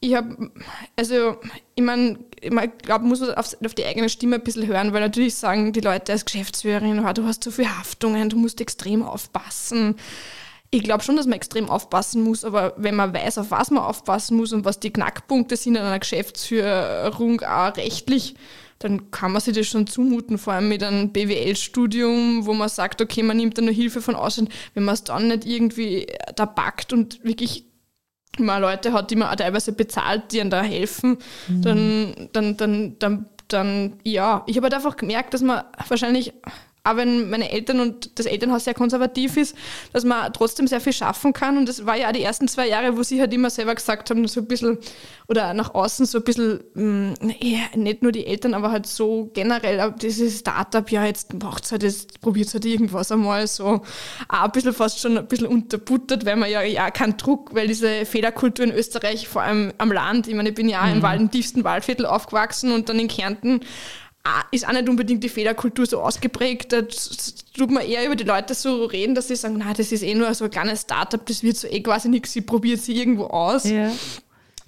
ich 0.00 0.14
habe, 0.14 0.50
also, 0.96 1.36
ich 1.74 1.82
meine, 1.82 2.18
ich 2.40 2.50
glaube, 2.82 3.04
muss 3.04 3.20
man 3.20 3.34
auf, 3.34 3.54
auf, 3.64 3.74
die 3.74 3.84
eigene 3.84 4.08
Stimme 4.08 4.36
ein 4.36 4.42
bisschen 4.42 4.66
hören, 4.66 4.92
weil 4.92 5.00
natürlich 5.00 5.34
sagen 5.34 5.72
die 5.72 5.80
Leute 5.80 6.12
als 6.12 6.24
Geschäftsführerin, 6.24 7.04
oh, 7.04 7.12
du 7.12 7.24
hast 7.24 7.44
so 7.44 7.50
viele 7.50 7.78
Haftungen, 7.78 8.30
du 8.30 8.38
musst 8.38 8.60
extrem 8.60 9.02
aufpassen. 9.02 9.96
Ich 10.70 10.82
glaube 10.82 11.02
schon, 11.02 11.16
dass 11.16 11.26
man 11.26 11.34
extrem 11.34 11.68
aufpassen 11.68 12.22
muss, 12.22 12.44
aber 12.44 12.74
wenn 12.76 12.94
man 12.94 13.12
weiß, 13.12 13.38
auf 13.38 13.50
was 13.50 13.70
man 13.70 13.82
aufpassen 13.82 14.36
muss 14.36 14.52
und 14.52 14.64
was 14.64 14.80
die 14.80 14.92
Knackpunkte 14.92 15.56
sind 15.56 15.74
in 15.74 15.82
einer 15.82 15.98
Geschäftsführung 15.98 17.40
auch 17.42 17.76
rechtlich, 17.76 18.36
dann 18.80 19.10
kann 19.10 19.32
man 19.32 19.42
sich 19.42 19.54
das 19.54 19.66
schon 19.66 19.86
zumuten, 19.86 20.38
vor 20.38 20.54
allem 20.54 20.70
mit 20.70 20.82
einem 20.82 21.12
BWL-Studium, 21.12 22.46
wo 22.46 22.54
man 22.54 22.68
sagt, 22.70 23.02
okay, 23.02 23.22
man 23.22 23.36
nimmt 23.36 23.58
da 23.58 23.62
nur 23.62 23.74
Hilfe 23.74 24.00
von 24.00 24.16
außen. 24.16 24.48
Wenn 24.72 24.84
man 24.84 24.94
es 24.94 25.04
dann 25.04 25.28
nicht 25.28 25.44
irgendwie 25.44 26.06
da 26.34 26.46
packt 26.46 26.94
und 26.94 27.22
wirklich 27.22 27.66
mal 28.38 28.58
Leute 28.58 28.94
hat, 28.94 29.10
die 29.10 29.16
man 29.16 29.28
auch 29.28 29.36
teilweise 29.36 29.72
bezahlt, 29.72 30.32
die 30.32 30.40
einem 30.40 30.48
da 30.48 30.62
helfen, 30.62 31.18
mhm. 31.48 31.62
dann, 31.62 32.28
dann, 32.32 32.56
dann, 32.56 32.98
dann, 32.98 33.26
dann, 33.48 34.00
ja. 34.02 34.44
Ich 34.46 34.56
habe 34.56 34.64
halt 34.64 34.74
einfach 34.74 34.96
gemerkt, 34.96 35.34
dass 35.34 35.42
man 35.42 35.62
wahrscheinlich 35.86 36.32
auch 36.82 36.96
wenn 36.96 37.28
meine 37.28 37.50
Eltern 37.50 37.80
und 37.80 38.18
das 38.18 38.26
Elternhaus 38.26 38.64
sehr 38.64 38.74
konservativ 38.74 39.36
ist, 39.36 39.54
dass 39.92 40.04
man 40.04 40.32
trotzdem 40.32 40.66
sehr 40.66 40.80
viel 40.80 40.94
schaffen 40.94 41.32
kann. 41.32 41.58
Und 41.58 41.68
das 41.68 41.84
war 41.84 41.96
ja 41.96 42.08
auch 42.08 42.12
die 42.12 42.22
ersten 42.22 42.48
zwei 42.48 42.68
Jahre, 42.68 42.96
wo 42.96 43.02
sie 43.02 43.20
halt 43.20 43.34
immer 43.34 43.50
selber 43.50 43.74
gesagt 43.74 44.08
haben, 44.08 44.26
so 44.26 44.40
ein 44.40 44.46
bisschen, 44.46 44.78
oder 45.28 45.52
nach 45.52 45.74
außen 45.74 46.06
so 46.06 46.18
ein 46.18 46.24
bisschen, 46.24 46.60
mh, 46.74 47.14
mm, 47.20 47.80
nicht 47.82 48.02
nur 48.02 48.12
die 48.12 48.26
Eltern, 48.26 48.54
aber 48.54 48.70
halt 48.70 48.86
so 48.86 49.30
generell, 49.34 49.94
dieses 50.00 50.40
Startup, 50.40 50.90
ja, 50.90 51.04
jetzt 51.04 51.34
macht 51.34 51.70
halt, 51.70 51.82
jetzt 51.82 52.20
probiert 52.22 52.52
halt 52.52 52.64
irgendwas 52.64 53.12
einmal 53.12 53.46
so, 53.46 53.82
auch 54.28 54.42
ein 54.44 54.52
bisschen 54.52 54.72
fast 54.72 55.00
schon 55.00 55.18
ein 55.18 55.28
bisschen 55.28 55.48
unterbuttert, 55.48 56.24
weil 56.24 56.36
man 56.36 56.50
ja, 56.50 56.62
ja 56.62 56.90
keinen 56.90 57.18
Druck, 57.18 57.54
weil 57.54 57.68
diese 57.68 58.06
Fehlerkultur 58.06 58.64
in 58.64 58.72
Österreich, 58.72 59.28
vor 59.28 59.42
allem 59.42 59.72
am 59.76 59.92
Land, 59.92 60.28
ich 60.28 60.34
meine, 60.34 60.48
ich 60.48 60.54
bin 60.54 60.68
ja 60.68 60.82
mhm. 60.86 60.92
im, 60.92 61.02
Wald, 61.02 61.20
im 61.20 61.30
tiefsten 61.30 61.62
Waldviertel 61.62 62.06
aufgewachsen 62.06 62.72
und 62.72 62.88
dann 62.88 62.98
in 62.98 63.08
Kärnten, 63.08 63.60
ist 64.50 64.66
auch 64.66 64.72
nicht 64.72 64.88
unbedingt 64.88 65.24
die 65.24 65.28
Fehlerkultur 65.28 65.86
so 65.86 66.00
ausgeprägt. 66.00 66.72
Da 66.72 66.82
tut 66.82 67.70
man 67.70 67.84
eher 67.84 68.04
über 68.06 68.16
die 68.16 68.24
Leute 68.24 68.54
so 68.54 68.84
reden, 68.84 69.14
dass 69.14 69.28
sie 69.28 69.36
sagen, 69.36 69.56
na, 69.58 69.72
das 69.72 69.92
ist 69.92 70.02
eh 70.02 70.14
nur 70.14 70.32
so 70.34 70.44
ein 70.44 70.50
kleines 70.50 70.82
Startup, 70.82 71.24
das 71.24 71.42
wird 71.42 71.56
so 71.56 71.68
eh 71.68 71.80
quasi 71.80 72.08
nichts, 72.08 72.32
sie 72.32 72.42
probiert 72.42 72.80
sie 72.80 72.96
irgendwo 72.96 73.24
aus. 73.24 73.64
Ja. 73.64 73.90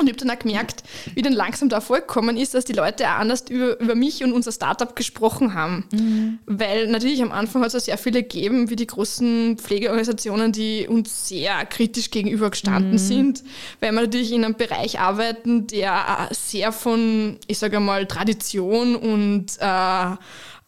Und 0.02 0.08
ich 0.08 0.14
habe 0.14 0.26
dann 0.26 0.36
auch 0.36 0.40
gemerkt, 0.40 0.82
wie 1.14 1.22
dann 1.22 1.32
langsam 1.32 1.68
da 1.68 1.80
vorgekommen 1.80 2.36
ist, 2.36 2.54
dass 2.54 2.64
die 2.64 2.72
Leute 2.72 3.06
auch 3.06 3.18
anders 3.18 3.44
über, 3.48 3.78
über 3.80 3.94
mich 3.94 4.24
und 4.24 4.32
unser 4.32 4.50
Startup 4.50 4.94
gesprochen 4.94 5.54
haben. 5.54 5.84
Mhm. 5.92 6.38
Weil 6.46 6.88
natürlich 6.88 7.22
am 7.22 7.30
Anfang 7.30 7.62
hat 7.62 7.72
es 7.72 7.84
sehr 7.84 7.98
viele 7.98 8.22
gegeben, 8.22 8.68
wie 8.68 8.76
die 8.76 8.86
großen 8.86 9.58
Pflegeorganisationen, 9.58 10.50
die 10.52 10.88
uns 10.88 11.28
sehr 11.28 11.64
kritisch 11.66 12.10
gegenüber 12.10 12.50
gestanden 12.50 12.92
mhm. 12.92 12.98
sind, 12.98 13.44
weil 13.80 13.92
wir 13.92 14.02
natürlich 14.02 14.32
in 14.32 14.44
einem 14.44 14.54
Bereich 14.54 14.98
arbeiten, 14.98 15.68
der 15.68 16.28
sehr 16.32 16.72
von, 16.72 17.38
ich 17.46 17.58
sage 17.58 17.78
mal, 17.78 18.06
Tradition 18.06 18.96
und 18.96 19.46
äh, 19.60 20.16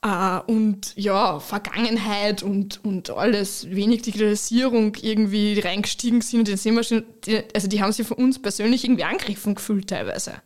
Uh, 0.06 0.40
und 0.46 0.92
ja, 0.96 1.40
Vergangenheit 1.40 2.42
und, 2.42 2.84
und 2.84 3.08
alles, 3.08 3.70
wenig 3.70 4.02
Digitalisierung 4.02 4.94
irgendwie 5.00 5.58
reingestiegen 5.58 6.20
sind. 6.20 6.40
Und 6.40 6.49
den 6.49 6.58
sind 6.58 6.75
wir 6.75 6.82
schon, 6.82 7.04
die, 7.25 7.42
also 7.54 7.68
die 7.68 7.80
haben 7.80 7.90
sich 7.90 8.06
von 8.06 8.18
uns 8.18 8.40
persönlich 8.40 8.84
irgendwie 8.84 9.04
angegriffen 9.04 9.54
gefühlt 9.54 9.88
teilweise. 9.88 10.42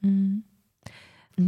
Mhm. 0.00 0.42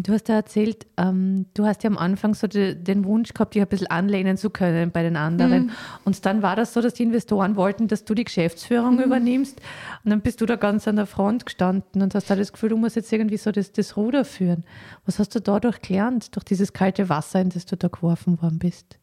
Du 0.00 0.12
hast 0.14 0.28
ja 0.28 0.36
erzählt, 0.36 0.86
ähm, 0.96 1.44
du 1.52 1.66
hast 1.66 1.82
ja 1.84 1.90
am 1.90 1.98
Anfang 1.98 2.34
so 2.34 2.46
de, 2.46 2.74
den 2.74 3.04
Wunsch 3.04 3.34
gehabt, 3.34 3.54
dich 3.54 3.60
ein 3.60 3.68
bisschen 3.68 3.88
anlehnen 3.88 4.38
zu 4.38 4.48
können 4.48 4.90
bei 4.90 5.02
den 5.02 5.16
anderen. 5.16 5.66
Mhm. 5.66 5.70
Und 6.04 6.24
dann 6.24 6.40
war 6.40 6.56
das 6.56 6.72
so, 6.72 6.80
dass 6.80 6.94
die 6.94 7.02
Investoren 7.02 7.56
wollten, 7.56 7.88
dass 7.88 8.04
du 8.04 8.14
die 8.14 8.24
Geschäftsführung 8.24 8.96
mhm. 8.96 9.02
übernimmst. 9.02 9.60
Und 10.04 10.10
dann 10.10 10.22
bist 10.22 10.40
du 10.40 10.46
da 10.46 10.56
ganz 10.56 10.88
an 10.88 10.96
der 10.96 11.06
Front 11.06 11.44
gestanden 11.44 12.00
und 12.00 12.14
hast 12.14 12.30
da 12.30 12.36
das 12.36 12.52
Gefühl, 12.52 12.70
du 12.70 12.76
musst 12.78 12.96
jetzt 12.96 13.12
irgendwie 13.12 13.36
so 13.36 13.52
das, 13.52 13.72
das 13.72 13.96
Ruder 13.96 14.24
führen. 14.24 14.64
Was 15.04 15.18
hast 15.18 15.34
du 15.34 15.40
dadurch 15.40 15.82
gelernt, 15.82 16.34
durch 16.34 16.44
dieses 16.44 16.72
kalte 16.72 17.10
Wasser, 17.10 17.40
in 17.40 17.50
das 17.50 17.66
du 17.66 17.76
da 17.76 17.88
geworfen 17.88 18.40
worden 18.40 18.58
bist? 18.58 18.98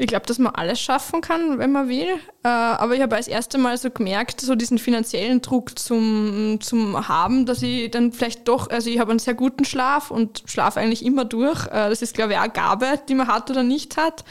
Ich 0.00 0.06
glaube, 0.06 0.24
dass 0.24 0.38
man 0.38 0.54
alles 0.54 0.80
schaffen 0.80 1.20
kann, 1.20 1.58
wenn 1.58 1.72
man 1.72 1.90
will. 1.90 2.08
Äh, 2.42 2.48
aber 2.48 2.94
ich 2.94 3.02
habe 3.02 3.16
als 3.16 3.28
erste 3.28 3.58
Mal 3.58 3.76
so 3.76 3.90
gemerkt, 3.90 4.40
so 4.40 4.54
diesen 4.54 4.78
finanziellen 4.78 5.42
Druck 5.42 5.78
zum, 5.78 6.56
zum 6.62 7.06
Haben, 7.06 7.44
dass 7.44 7.60
ich 7.60 7.90
dann 7.90 8.10
vielleicht 8.10 8.48
doch, 8.48 8.70
also 8.70 8.88
ich 8.88 8.98
habe 8.98 9.10
einen 9.10 9.18
sehr 9.18 9.34
guten 9.34 9.66
Schlaf 9.66 10.10
und 10.10 10.42
schlafe 10.46 10.80
eigentlich 10.80 11.04
immer 11.04 11.26
durch. 11.26 11.66
Äh, 11.66 11.90
das 11.90 12.00
ist, 12.00 12.14
glaube 12.14 12.32
ich, 12.32 12.38
auch 12.38 12.44
eine 12.44 12.52
Gabe, 12.52 12.86
die 13.10 13.14
man 13.14 13.26
hat 13.26 13.50
oder 13.50 13.62
nicht 13.62 13.98
hat. 13.98 14.24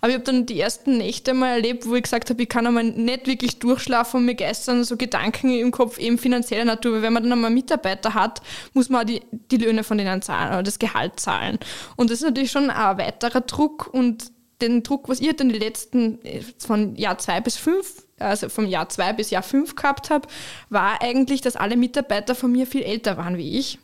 Aber 0.00 0.08
ich 0.08 0.14
habe 0.16 0.24
dann 0.24 0.44
die 0.44 0.58
ersten 0.58 0.98
Nächte 0.98 1.34
mal 1.34 1.50
erlebt, 1.50 1.88
wo 1.88 1.94
ich 1.94 2.02
gesagt 2.02 2.28
habe, 2.28 2.42
ich 2.42 2.48
kann 2.48 2.66
einmal 2.66 2.82
nicht 2.82 3.28
wirklich 3.28 3.60
durchschlafen 3.60 4.18
und 4.18 4.26
mir 4.26 4.34
gestern 4.34 4.82
so 4.82 4.96
Gedanken 4.96 5.52
im 5.52 5.70
Kopf 5.70 5.98
eben 5.98 6.18
finanzieller 6.18 6.64
Natur, 6.64 6.94
weil 6.94 7.02
wenn 7.02 7.12
man 7.12 7.22
dann 7.22 7.32
einmal 7.32 7.52
Mitarbeiter 7.52 8.14
hat, 8.14 8.42
muss 8.72 8.88
man 8.88 9.02
auch 9.02 9.06
die, 9.06 9.22
die 9.30 9.58
Löhne 9.58 9.84
von 9.84 9.98
denen 9.98 10.20
zahlen 10.20 10.54
oder 10.54 10.64
das 10.64 10.80
Gehalt 10.80 11.20
zahlen. 11.20 11.60
Und 11.94 12.10
das 12.10 12.18
ist 12.18 12.24
natürlich 12.24 12.50
schon 12.50 12.70
ein 12.70 12.98
weiterer 12.98 13.42
Druck 13.42 13.88
und 13.92 14.31
den 14.62 14.82
Druck, 14.82 15.08
was 15.08 15.20
ich 15.20 15.34
dann 15.36 15.48
die 15.48 15.58
letzten, 15.58 16.24
äh, 16.24 16.40
von 16.58 16.96
Jahr 16.96 17.18
zwei 17.18 17.40
bis 17.40 17.56
fünf, 17.56 18.04
also 18.18 18.48
vom 18.48 18.66
Jahr 18.66 18.88
zwei 18.88 19.12
bis 19.12 19.30
Jahr 19.30 19.42
fünf 19.42 19.74
gehabt 19.74 20.10
habe, 20.10 20.28
war 20.70 21.02
eigentlich, 21.02 21.40
dass 21.40 21.56
alle 21.56 21.76
Mitarbeiter 21.76 22.34
von 22.34 22.52
mir 22.52 22.66
viel 22.66 22.82
älter 22.82 23.16
waren 23.16 23.36
wie 23.36 23.58
ich. 23.58 23.78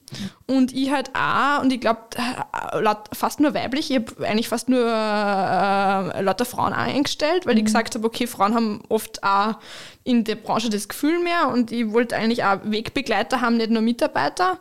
Und 0.47 0.73
ich 0.73 0.91
halt 0.91 1.11
auch, 1.15 1.63
und 1.63 1.73
ich 1.73 1.81
glaube, 1.81 2.01
äh, 2.17 2.95
fast 3.13 3.41
nur 3.41 3.53
weiblich, 3.55 3.91
ich 3.91 3.97
habe 3.97 4.27
eigentlich 4.27 4.49
fast 4.49 4.69
nur 4.69 4.81
äh, 4.81 6.23
lauter 6.23 6.45
Frauen 6.45 6.73
eingestellt, 6.73 7.47
weil 7.47 7.55
mhm. 7.55 7.59
ich 7.59 7.65
gesagt 7.67 7.95
habe, 7.95 8.07
okay, 8.07 8.27
Frauen 8.27 8.55
haben 8.55 8.83
oft 8.89 9.23
auch 9.23 9.57
in 10.05 10.25
der 10.25 10.37
Branche 10.37 10.71
das 10.71 10.89
Gefühl 10.89 11.19
mehr 11.19 11.49
und 11.49 11.73
ich 11.73 11.93
wollte 11.93 12.17
eigentlich 12.17 12.45
auch 12.45 12.61
Wegbegleiter 12.65 13.41
haben, 13.41 13.57
nicht 13.57 13.71
nur 13.71 13.83
Mitarbeiter. 13.83 14.59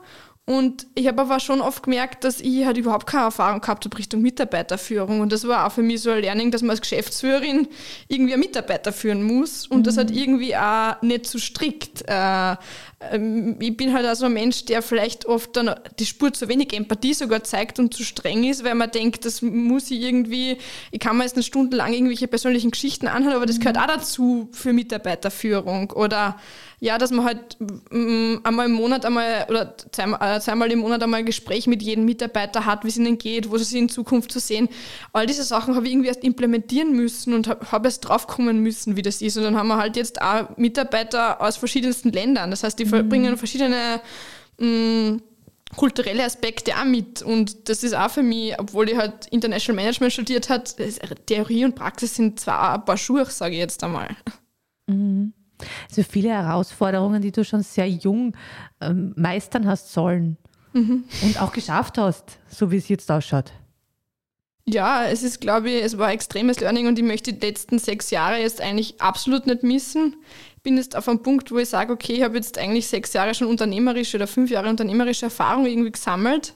Und 0.50 0.88
ich 0.96 1.10
habe 1.10 1.24
aber 1.24 1.42
schon 1.42 1.60
oft 1.60 1.84
gemerkt, 1.84 2.24
dass 2.24 2.40
ich 2.40 2.66
halt 2.66 2.78
überhaupt 2.78 3.06
keine 3.06 3.26
Erfahrung 3.26 3.60
gehabt 3.60 3.84
habe 3.84 3.98
Richtung 3.98 4.22
Mitarbeiterführung. 4.22 5.20
Und 5.20 5.34
das 5.34 5.46
war 5.46 5.68
auch 5.68 5.74
für 5.74 5.82
mich 5.82 6.02
so 6.02 6.10
ein 6.10 6.22
Learning, 6.22 6.52
dass 6.52 6.62
man 6.62 6.70
als 6.70 6.80
Geschäftsführerin 6.80 7.68
irgendwie 8.08 8.32
einen 8.32 8.40
Mitarbeiter 8.40 8.94
führen 8.94 9.24
muss 9.24 9.68
und 9.68 9.80
mhm. 9.80 9.84
das 9.84 9.98
halt 9.98 10.10
irgendwie 10.10 10.56
auch 10.56 11.02
nicht 11.02 11.26
zu 11.26 11.38
so 11.38 11.44
strikt. 11.44 12.04
Äh, 12.08 12.56
ähm, 13.00 13.58
ich 13.60 13.78
bin 13.78 13.94
halt 13.94 14.08
auch 14.08 14.16
so 14.16 14.26
ein 14.26 14.34
Mensch, 14.34 14.66
der 14.66 14.82
vielleicht 14.82 15.26
oft 15.26 15.56
dann 15.56 15.76
die 16.00 16.06
Spur 16.06 16.34
zu 16.34 16.48
wenig 16.48 16.74
Empathie 16.74 17.14
sogar 17.14 17.44
zeigt 17.44 17.78
und 17.78 17.94
zu 17.94 18.04
streng 18.04 18.44
ist, 18.44 18.64
weil 18.64 18.74
man 18.74 18.90
denkt, 18.90 19.24
das 19.26 19.42
muss 19.42 19.92
ich 19.92 20.02
irgendwie, 20.02 20.58
ich 20.92 21.00
kann 21.00 21.18
mir 21.18 21.24
jetzt 21.24 21.36
eine 21.36 21.44
Stunde 21.44 21.78
lang 21.78 21.94
irgendwelche 21.94 22.28
persönlichen 22.28 22.72
Geschichten 22.72 23.08
anhören, 23.08 23.36
aber 23.36 23.46
das 23.46 23.60
gehört 23.60 23.78
auch 23.78 23.88
dazu 23.88 24.50
für 24.52 24.74
Mitarbeiterführung. 24.74 25.92
Oder 25.92 26.38
ja, 26.80 27.00
dass 27.00 27.10
man 27.10 27.26
halt 27.26 27.58
mm, 27.60 28.38
einmal 28.44 28.68
im 28.68 28.74
Monat 28.74 29.04
einmal 29.04 29.48
oder 29.50 29.76
zweimal, 29.92 30.38
äh, 30.38 30.40
zweimal 30.40 30.72
im 30.72 30.80
Monat 30.80 31.02
einmal 31.02 31.22
ein 31.22 31.26
Gespräch 31.26 31.66
mit 31.66 31.82
jedem 31.82 32.06
Mitarbeiter 32.06 32.66
hat, 32.66 32.84
wie 32.84 32.90
es 32.90 32.98
ihnen 32.98 33.18
geht, 33.18 33.50
wo 33.50 33.58
sie 33.58 33.64
sich 33.64 33.80
in 33.80 33.90
Zukunft 33.90 34.32
zu 34.32 34.40
sehen. 34.40 34.70
All 35.12 35.26
diese 35.26 35.44
Sachen 35.44 35.76
habe 35.76 35.88
ich 35.88 35.94
irgendwie 35.94 36.10
erst 36.10 36.24
implementieren 36.24 36.94
müssen 36.94 37.34
und 37.34 37.48
habe 37.48 37.72
hab 37.72 37.84
erst 37.84 38.08
draufkommen 38.08 38.60
müssen, 38.60 38.96
wie 38.96 39.02
das 39.02 39.24
ist. 39.24 39.38
Und 39.38 39.44
dann 39.44 39.58
haben 39.58 39.70
wir 39.70 39.78
halt 39.78 39.98
jetzt 39.98 40.22
auch 40.22 40.56
Mitarbeiter 40.56 41.42
aus 41.42 41.58
verschiedensten 41.58 42.12
Ländern. 42.12 42.52
Das 42.52 42.64
heißt, 42.64 42.78
die 42.78 42.86
mhm. 42.86 42.87
Bringen 42.90 43.38
verschiedene 43.38 44.02
mh, 44.58 44.68
mm, 44.68 45.22
kulturelle 45.76 46.24
Aspekte 46.24 46.74
auch 46.76 46.86
mit. 46.86 47.22
Und 47.22 47.70
das 47.70 47.84
ist 47.84 47.94
auch 47.94 48.10
für 48.10 48.24
mich, 48.24 48.58
obwohl 48.60 48.90
ich 48.90 48.98
halt 48.98 49.28
International 49.28 49.84
Management 49.84 50.14
studiert 50.14 50.50
habe, 50.50 50.64
Theorie 51.26 51.66
und 51.66 51.76
Praxis 51.76 52.16
sind 52.16 52.40
zwar 52.40 52.76
ein 52.76 52.86
paar 52.86 52.98
Schuhe, 52.98 53.26
sage 53.26 53.54
ich 53.54 53.60
jetzt 53.60 53.84
einmal. 53.84 54.10
Mhm. 54.88 55.34
Also 55.90 56.04
viele 56.04 56.30
Herausforderungen, 56.30 57.22
die 57.22 57.32
du 57.32 57.44
schon 57.44 57.64
sehr 57.64 57.90
jung 57.90 58.36
ähm, 58.80 59.14
meistern 59.16 59.68
hast 59.68 59.92
sollen 59.92 60.38
mhm. 60.74 61.06
und 61.24 61.42
auch 61.42 61.52
geschafft 61.52 61.98
hast, 61.98 62.40
so 62.48 62.72
wie 62.72 62.78
es 62.78 62.88
jetzt 62.88 63.12
ausschaut. 63.12 63.52
Ja, 64.70 65.06
es 65.06 65.24
ist, 65.24 65.40
glaube 65.40 65.70
ich, 65.70 65.84
es 65.84 65.98
war 65.98 66.12
extremes 66.12 66.60
Learning 66.60 66.88
und 66.88 67.00
ich 67.00 67.06
möchte 67.06 67.32
die 67.32 67.46
letzten 67.46 67.80
sechs 67.80 68.12
Jahre 68.12 68.38
jetzt 68.40 68.60
eigentlich 68.60 69.00
absolut 69.00 69.48
nicht 69.48 69.64
missen. 69.64 70.18
Bin 70.68 70.76
jetzt 70.76 70.98
auf 70.98 71.08
einem 71.08 71.24
Punkt, 71.24 71.50
wo 71.50 71.60
ich 71.60 71.70
sage, 71.70 71.94
okay, 71.94 72.12
ich 72.12 72.24
habe 72.24 72.36
jetzt 72.36 72.58
eigentlich 72.58 72.90
sechs 72.90 73.14
Jahre 73.14 73.34
schon 73.34 73.48
unternehmerische 73.48 74.18
oder 74.18 74.28
fünf 74.28 74.52
Jahre 74.52 74.68
unternehmerische 74.68 75.28
Erfahrung 75.28 75.66
irgendwie 75.66 75.94
gesammelt 75.94 76.56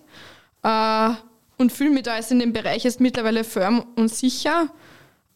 äh, 0.63 1.11
und 1.57 1.71
fühle 1.71 1.91
mich 1.91 2.03
da 2.03 2.17
jetzt 2.17 2.29
in 2.29 2.39
dem 2.39 2.51
Bereich 2.51 2.83
jetzt 2.83 2.99
mittlerweile 2.99 3.45
firm 3.45 3.85
und 3.95 4.13
sicher. 4.13 4.67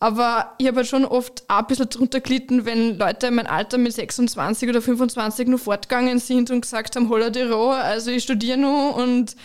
Aber 0.02 0.56
ich 0.58 0.68
habe 0.68 0.76
halt 0.76 0.88
schon 0.88 1.06
oft 1.06 1.46
auch 1.48 1.60
ein 1.60 1.68
bisschen 1.68 1.88
drunter 1.88 2.20
gelitten, 2.20 2.66
wenn 2.66 2.98
Leute 2.98 3.28
in 3.28 3.36
meinem 3.36 3.48
Alter 3.48 3.78
mit 3.78 3.94
26 3.94 4.68
oder 4.68 4.82
25 4.82 5.48
nur 5.48 5.58
fortgegangen 5.58 6.20
sind 6.20 6.52
und 6.52 6.60
gesagt 6.60 6.98
haben, 6.98 7.08
holla 7.08 7.30
die 7.30 7.44
Roh, 7.44 7.70
also 7.70 8.12
ich 8.12 8.24
studiere 8.24 8.58
noch 8.58 8.98
und 8.98 9.38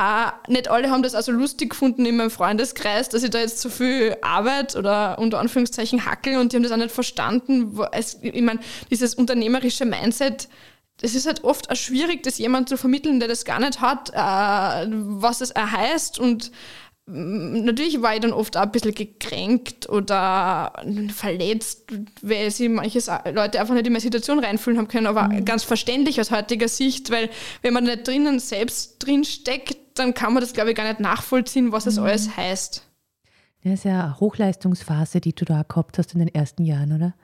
auch 0.00 0.32
nicht 0.48 0.68
alle 0.68 0.90
haben 0.90 1.02
das 1.02 1.14
also 1.14 1.30
lustig 1.30 1.70
gefunden 1.70 2.06
in 2.06 2.16
meinem 2.16 2.30
Freundeskreis, 2.30 3.08
dass 3.10 3.22
ich 3.22 3.30
da 3.30 3.38
jetzt 3.38 3.60
so 3.60 3.68
viel 3.68 4.16
Arbeit 4.22 4.74
oder 4.74 5.18
unter 5.18 5.38
Anführungszeichen 5.38 6.06
hackel 6.06 6.38
und 6.38 6.52
die 6.52 6.56
haben 6.56 6.62
das 6.62 6.72
auch 6.72 6.76
nicht 6.76 6.90
verstanden. 6.90 7.78
Ich 8.22 8.42
meine, 8.42 8.60
dieses 8.90 9.14
unternehmerische 9.14 9.84
Mindset, 9.84 10.48
das 10.98 11.14
ist 11.14 11.26
halt 11.26 11.44
oft 11.44 11.70
auch 11.70 11.76
schwierig, 11.76 12.22
das 12.22 12.38
jemand 12.38 12.68
zu 12.68 12.76
vermitteln, 12.76 13.20
der 13.20 13.28
das 13.28 13.44
gar 13.44 13.60
nicht 13.60 13.80
hat, 13.80 14.10
äh, 14.10 14.86
was 14.90 15.38
das 15.38 15.54
heißt 15.54 16.18
und 16.18 16.50
natürlich 17.12 18.02
war 18.02 18.14
ich 18.14 18.20
dann 18.20 18.32
oft 18.32 18.56
auch 18.56 18.62
ein 18.62 18.72
bisschen 18.72 18.94
gekränkt 18.94 19.88
oder 19.88 20.72
verletzt, 21.14 21.92
weil 22.22 22.50
sie 22.50 22.68
manche 22.68 23.00
Leute 23.32 23.60
einfach 23.60 23.74
nicht 23.74 23.86
in 23.86 23.92
meine 23.92 24.00
Situation 24.00 24.38
reinfühlen 24.38 24.78
haben 24.78 24.88
können, 24.88 25.06
aber 25.06 25.24
mhm. 25.24 25.44
ganz 25.44 25.64
verständlich 25.64 26.20
aus 26.20 26.30
heutiger 26.30 26.68
Sicht, 26.68 27.10
weil 27.10 27.30
wenn 27.62 27.74
man 27.74 27.84
nicht 27.84 28.06
drinnen 28.06 28.38
selbst 28.38 28.96
drin 28.98 29.24
steckt, 29.24 29.89
dann 30.00 30.14
kann 30.14 30.32
man 30.32 30.40
das, 30.40 30.52
glaube 30.52 30.70
ich, 30.70 30.76
gar 30.76 30.88
nicht 30.88 31.00
nachvollziehen, 31.00 31.72
was 31.72 31.84
das 31.84 31.96
mhm. 31.96 32.04
alles 32.04 32.36
heißt. 32.36 32.86
Das 33.62 33.72
ist 33.74 33.84
ja 33.84 34.04
eine 34.04 34.20
Hochleistungsphase, 34.20 35.20
die 35.20 35.34
du 35.34 35.44
da 35.44 35.62
gehabt 35.62 35.98
hast 35.98 36.14
in 36.14 36.20
den 36.20 36.34
ersten 36.34 36.64
Jahren, 36.64 36.92
oder? 36.92 37.14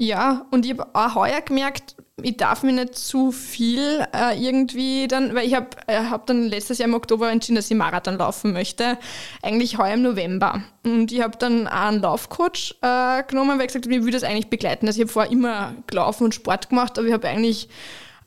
Ja, 0.00 0.46
und 0.52 0.64
ich 0.64 0.78
habe 0.78 0.88
auch 0.94 1.16
heuer 1.16 1.40
gemerkt, 1.40 1.96
ich 2.22 2.36
darf 2.36 2.62
mir 2.62 2.72
nicht 2.72 2.96
zu 2.96 3.32
viel 3.32 4.06
äh, 4.14 4.36
irgendwie 4.40 5.08
dann, 5.08 5.34
weil 5.34 5.46
ich 5.46 5.54
habe 5.54 5.70
äh, 5.86 6.04
hab 6.04 6.26
dann 6.26 6.48
letztes 6.48 6.78
Jahr 6.78 6.88
im 6.88 6.94
Oktober 6.94 7.30
entschieden, 7.30 7.56
dass 7.56 7.70
ich 7.70 7.76
Marathon 7.76 8.16
laufen 8.16 8.52
möchte, 8.52 8.98
eigentlich 9.42 9.78
heuer 9.78 9.94
im 9.94 10.02
November. 10.02 10.62
Und 10.84 11.10
ich 11.10 11.20
habe 11.20 11.36
dann 11.36 11.66
auch 11.66 11.72
einen 11.72 12.00
Laufcoach 12.00 12.76
äh, 12.80 13.24
genommen, 13.24 13.58
weil 13.58 13.66
ich 13.66 13.68
gesagt 13.68 13.86
habe, 13.86 13.94
ich 13.94 14.02
würde 14.02 14.12
das 14.12 14.22
eigentlich 14.22 14.50
begleiten. 14.50 14.86
Also 14.86 15.00
ich 15.00 15.04
habe 15.04 15.12
vorher 15.12 15.32
immer 15.32 15.74
gelaufen 15.86 16.24
und 16.24 16.34
Sport 16.34 16.68
gemacht, 16.68 16.98
aber 16.98 17.08
ich 17.08 17.12
habe 17.12 17.28
eigentlich 17.28 17.68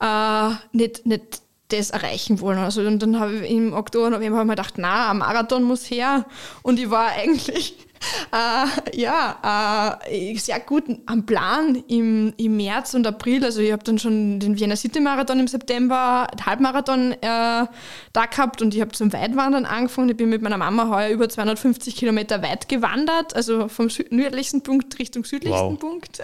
äh, 0.01 0.49
nicht, 0.73 1.06
nicht 1.06 1.41
das 1.72 1.90
erreichen 1.92 2.40
wollen. 2.42 2.60
Also 2.60 2.82
und 2.82 3.00
dann 3.00 3.20
habe 3.20 3.34
ich 3.36 3.52
im 3.52 3.74
Oktober, 3.74 4.10
November 4.10 4.38
habe 4.38 4.46
ich 4.46 4.50
mir 4.50 4.56
gedacht, 4.56 4.74
na, 4.78 5.12
ein 5.12 5.18
Marathon 5.18 5.64
muss 5.64 5.90
her. 5.90 6.26
Und 6.62 6.80
ich 6.80 6.90
war 6.90 7.08
eigentlich 7.08 7.76
äh, 8.32 9.00
ja, 9.00 10.00
äh, 10.08 10.36
sehr 10.38 10.60
gut 10.60 10.84
am 11.06 11.26
Plan 11.26 11.84
im, 11.88 12.34
im 12.38 12.58
März 12.58 12.94
und 12.94 13.06
April. 13.06 13.44
Also 13.44 13.62
ich 13.62 13.72
habe 13.72 13.84
dann 13.84 14.00
schon 14.00 14.40
den 14.40 14.60
Vienna 14.60 14.76
City 14.76 15.00
Marathon 15.00 15.40
im 15.40 15.48
September, 15.48 16.28
den 16.34 16.46
Halbmarathon 16.46 17.14
äh, 17.14 17.18
da 17.22 18.26
gehabt 18.30 18.62
und 18.62 18.74
ich 18.74 18.82
habe 18.82 18.92
zum 18.92 19.14
Weitwandern 19.14 19.66
angefangen. 19.66 20.10
Ich 20.10 20.18
bin 20.18 20.30
mit 20.30 20.42
meiner 20.42 20.58
Mama 20.58 20.90
heuer 20.90 21.10
über 21.10 21.30
250 21.30 21.96
Kilometer 21.96 22.42
weit 22.42 22.70
gewandert, 22.70 23.36
also 23.36 23.68
vom 23.68 23.90
nördlichsten 24.10 24.64
Punkt 24.64 24.98
Richtung 25.00 25.24
südlichsten 25.24 25.72
wow. 25.72 25.80
Punkt. 25.80 26.22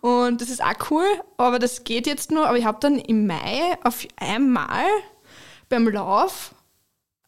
Und 0.00 0.40
das 0.40 0.50
ist 0.50 0.62
auch 0.62 0.90
cool, 0.90 1.04
aber 1.36 1.58
das 1.58 1.84
geht 1.84 2.06
jetzt 2.06 2.30
nur. 2.30 2.48
Aber 2.48 2.58
ich 2.58 2.64
habe 2.64 2.78
dann 2.80 2.98
im 2.98 3.26
Mai 3.26 3.76
auf 3.84 4.06
einmal 4.16 4.84
beim 5.68 5.88
Lauf 5.88 6.54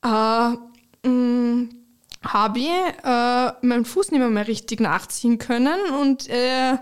äh, 0.05 0.09
mh, 1.09 1.69
habe 2.25 2.59
ich 2.59 2.69
äh, 2.69 3.67
meinen 3.67 3.85
Fuß 3.85 4.11
nicht 4.11 4.21
mehr, 4.21 4.29
mehr 4.29 4.49
richtig 4.49 4.81
nachziehen 4.81 5.39
können 5.39 5.79
und 6.01 6.29
äh, 6.29 6.77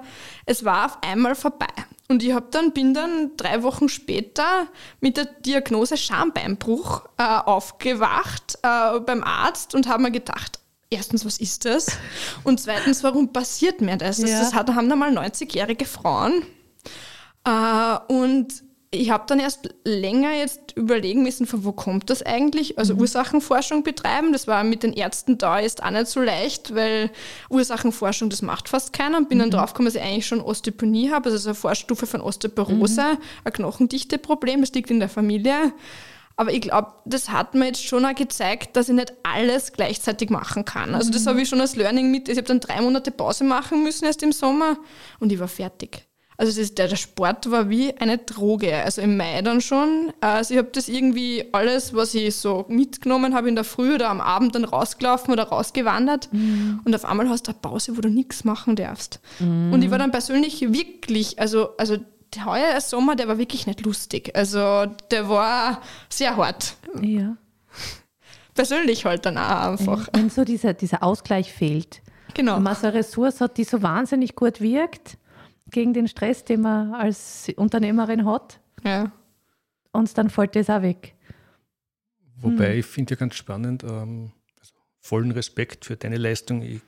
es 0.46 0.64
war 0.64 0.86
auf 0.86 0.98
einmal 1.02 1.34
vorbei. 1.34 1.66
Und 2.08 2.22
ich 2.22 2.32
hab 2.34 2.50
dann, 2.50 2.72
bin 2.72 2.92
dann 2.92 3.36
drei 3.36 3.62
Wochen 3.62 3.88
später 3.88 4.66
mit 5.00 5.16
der 5.16 5.24
Diagnose 5.24 5.96
Schambeinbruch 5.96 7.06
äh, 7.16 7.22
aufgewacht 7.22 8.58
äh, 8.62 9.00
beim 9.00 9.24
Arzt 9.24 9.74
und 9.74 9.88
habe 9.88 10.02
mir 10.02 10.10
gedacht, 10.10 10.60
erstens, 10.90 11.24
was 11.24 11.38
ist 11.38 11.64
das? 11.64 11.86
Und 12.44 12.60
zweitens, 12.60 13.02
warum 13.02 13.32
passiert 13.32 13.80
mir 13.80 13.96
das? 13.96 14.18
Ja. 14.18 14.26
Das, 14.26 14.52
hat, 14.52 14.68
haben 14.74 14.90
da 14.90 14.96
mal 14.96 15.16
90-jährige 15.16 15.86
Frauen. 15.86 16.44
Äh, 17.44 18.12
und 18.12 18.62
ich 18.94 19.10
habe 19.10 19.24
dann 19.26 19.40
erst 19.40 19.74
länger 19.84 20.32
jetzt 20.32 20.76
überlegen 20.76 21.22
müssen, 21.22 21.46
von 21.46 21.64
wo 21.64 21.72
kommt 21.72 22.10
das 22.10 22.22
eigentlich? 22.22 22.78
Also 22.78 22.94
mhm. 22.94 23.00
Ursachenforschung 23.00 23.82
betreiben. 23.82 24.32
Das 24.32 24.46
war 24.46 24.62
mit 24.64 24.82
den 24.82 24.92
Ärzten 24.92 25.38
da 25.38 25.58
jetzt 25.58 25.82
auch 25.82 25.90
nicht 25.90 26.08
so 26.08 26.20
leicht, 26.20 26.74
weil 26.74 27.10
Ursachenforschung, 27.48 28.28
das 28.28 28.42
macht 28.42 28.68
fast 28.68 28.92
keiner. 28.92 29.16
Und 29.16 29.30
bin 29.30 29.38
mhm. 29.38 29.42
dann 29.42 29.50
draufgekommen, 29.52 29.86
dass 29.86 29.94
ich 29.94 30.06
eigentlich 30.06 30.26
schon 30.26 30.42
Osteoponie 30.42 31.10
habe, 31.10 31.30
also 31.30 31.48
eine 31.48 31.54
Vorstufe 31.54 32.06
von 32.06 32.20
Osteoporose, 32.20 33.02
mhm. 33.02 33.18
ein 33.44 33.52
Knochendichteproblem, 33.54 34.60
das 34.60 34.74
liegt 34.74 34.90
in 34.90 35.00
der 35.00 35.08
Familie. 35.08 35.72
Aber 36.36 36.52
ich 36.52 36.60
glaube, 36.60 36.92
das 37.06 37.30
hat 37.30 37.54
mir 37.54 37.66
jetzt 37.66 37.82
schon 37.82 38.04
auch 38.04 38.14
gezeigt, 38.14 38.76
dass 38.76 38.90
ich 38.90 38.94
nicht 38.94 39.14
alles 39.22 39.72
gleichzeitig 39.72 40.28
machen 40.28 40.66
kann. 40.66 40.94
Also 40.94 41.10
das 41.10 41.24
mhm. 41.24 41.28
habe 41.30 41.40
ich 41.40 41.48
schon 41.48 41.62
als 41.62 41.76
Learning 41.76 42.10
mit. 42.10 42.28
Ich 42.28 42.36
habe 42.36 42.46
dann 42.46 42.60
drei 42.60 42.82
Monate 42.82 43.10
Pause 43.10 43.44
machen 43.44 43.82
müssen 43.82 44.04
erst 44.04 44.22
im 44.22 44.32
Sommer 44.32 44.76
und 45.18 45.32
ich 45.32 45.38
war 45.38 45.48
fertig. 45.48 46.06
Also 46.42 46.60
ist, 46.60 46.76
der, 46.76 46.88
der, 46.88 46.96
Sport 46.96 47.52
war 47.52 47.70
wie 47.70 47.96
eine 47.98 48.18
Droge. 48.18 48.74
Also 48.82 49.00
im 49.00 49.16
Mai 49.16 49.42
dann 49.42 49.60
schon. 49.60 50.12
Also 50.20 50.54
ich 50.54 50.58
habe 50.58 50.70
das 50.72 50.88
irgendwie 50.88 51.44
alles, 51.52 51.94
was 51.94 52.14
ich 52.14 52.34
so 52.34 52.64
mitgenommen 52.68 53.32
habe 53.32 53.48
in 53.48 53.54
der 53.54 53.62
Früh 53.62 53.94
oder 53.94 54.10
am 54.10 54.20
Abend 54.20 54.56
dann 54.56 54.64
rausgelaufen 54.64 55.32
oder 55.32 55.44
rausgewandert. 55.44 56.32
Mhm. 56.32 56.80
Und 56.84 56.96
auf 56.96 57.04
einmal 57.04 57.28
hast 57.28 57.46
du 57.46 57.52
eine 57.52 57.60
Pause, 57.60 57.96
wo 57.96 58.00
du 58.00 58.08
nichts 58.08 58.42
machen 58.42 58.74
darfst. 58.74 59.20
Mhm. 59.38 59.72
Und 59.72 59.84
ich 59.84 59.92
war 59.92 59.98
dann 59.98 60.10
persönlich 60.10 60.60
wirklich, 60.72 61.38
also, 61.38 61.76
also 61.76 61.98
der 62.34 62.44
heuer 62.44 62.80
Sommer, 62.80 63.14
der 63.14 63.28
war 63.28 63.38
wirklich 63.38 63.68
nicht 63.68 63.82
lustig. 63.82 64.34
Also 64.34 64.86
der 65.12 65.28
war 65.28 65.80
sehr 66.08 66.36
hart. 66.36 66.74
Ja. 67.00 67.36
Persönlich 68.52 69.04
halt 69.04 69.26
dann 69.26 69.38
auch 69.38 69.78
einfach. 69.78 70.08
Wenn 70.12 70.28
so 70.28 70.42
dieser, 70.42 70.74
dieser 70.74 71.04
Ausgleich 71.04 71.52
fehlt. 71.52 72.02
Genau. 72.34 72.56
Wenn 72.56 72.64
man 72.64 72.74
so 72.74 72.88
eine 72.88 72.94
Ressource 72.94 73.40
hat, 73.40 73.58
die 73.58 73.64
so 73.64 73.80
wahnsinnig 73.80 74.34
gut 74.34 74.60
wirkt, 74.60 75.18
gegen 75.72 75.92
den 75.92 76.06
Stress, 76.06 76.44
den 76.44 76.60
man 76.60 76.94
als 76.94 77.50
Unternehmerin 77.56 78.24
hat. 78.24 78.60
Ja. 78.84 79.12
Und 79.90 80.16
dann 80.16 80.30
fällt 80.30 80.56
das 80.56 80.70
auch 80.70 80.82
weg. 80.82 81.14
Wobei 82.36 82.72
hm. 82.72 82.78
ich 82.80 82.86
finde 82.86 83.14
ja 83.14 83.16
ganz 83.18 83.34
spannend, 83.34 83.84
ähm, 83.84 84.32
also 84.58 84.74
vollen 85.00 85.32
Respekt 85.32 85.84
für 85.84 85.96
deine 85.96 86.16
Leistung. 86.16 86.62
Ich 86.62 86.80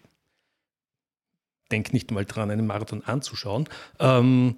denke 1.70 1.92
nicht 1.92 2.10
mal 2.10 2.24
dran, 2.24 2.50
einen 2.50 2.66
Marathon 2.66 3.02
anzuschauen. 3.04 3.68
Ähm, 3.98 4.56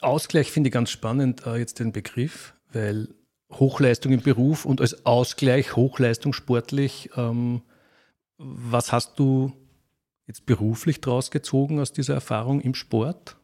Ausgleich 0.00 0.50
finde 0.50 0.68
ich 0.68 0.74
ganz 0.74 0.90
spannend, 0.90 1.46
äh, 1.46 1.56
jetzt 1.56 1.78
den 1.78 1.92
Begriff, 1.92 2.54
weil 2.72 3.08
Hochleistung 3.52 4.12
im 4.12 4.22
Beruf 4.22 4.64
und 4.64 4.80
als 4.80 5.06
Ausgleich 5.06 5.76
Hochleistung 5.76 6.32
sportlich, 6.32 7.10
ähm, 7.16 7.62
was 8.38 8.90
hast 8.90 9.18
du 9.18 9.52
jetzt 10.26 10.46
beruflich 10.46 11.00
draus 11.00 11.30
gezogen 11.30 11.80
aus 11.80 11.92
dieser 11.92 12.14
Erfahrung 12.14 12.60
im 12.60 12.74
Sport? 12.74 13.36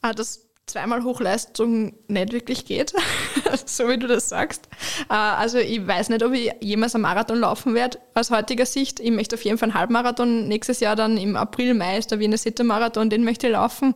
Ah, 0.00 0.12
dass 0.12 0.52
zweimal 0.66 1.02
Hochleistung 1.02 1.94
nicht 2.08 2.32
wirklich 2.32 2.64
geht, 2.64 2.92
so 3.66 3.88
wie 3.88 3.98
du 3.98 4.06
das 4.06 4.28
sagst. 4.28 4.68
Ah, 5.08 5.36
also 5.36 5.58
ich 5.58 5.86
weiß 5.86 6.08
nicht, 6.08 6.22
ob 6.24 6.32
ich 6.32 6.52
jemals 6.60 6.94
einen 6.94 7.02
Marathon 7.02 7.38
laufen 7.38 7.74
werde 7.74 7.98
aus 8.14 8.30
heutiger 8.30 8.66
Sicht. 8.66 9.00
Ich 9.00 9.10
möchte 9.10 9.36
auf 9.36 9.44
jeden 9.44 9.58
Fall 9.58 9.70
einen 9.70 9.78
Halbmarathon 9.78 10.48
nächstes 10.48 10.80
Jahr 10.80 10.96
dann 10.96 11.16
im 11.18 11.36
April, 11.36 11.74
Mai 11.74 11.98
ist 11.98 12.10
der 12.10 12.20
Wiener 12.20 12.38
City 12.38 12.62
Marathon, 12.62 13.10
den 13.10 13.24
möchte 13.24 13.48
ich 13.48 13.52
laufen. 13.52 13.94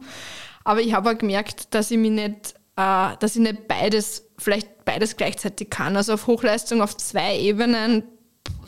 Aber 0.64 0.80
ich 0.80 0.92
habe 0.94 1.10
auch 1.10 1.18
gemerkt, 1.18 1.74
dass 1.74 1.90
ich 1.90 1.98
mich 1.98 2.10
nicht, 2.10 2.54
äh, 2.76 3.16
dass 3.20 3.36
ich 3.36 3.42
nicht 3.42 3.68
beides, 3.68 4.28
vielleicht 4.36 4.84
beides 4.84 5.16
gleichzeitig 5.16 5.70
kann. 5.70 5.96
Also 5.96 6.14
auf 6.14 6.26
Hochleistung 6.26 6.82
auf 6.82 6.96
zwei 6.96 7.38
Ebenen 7.38 8.02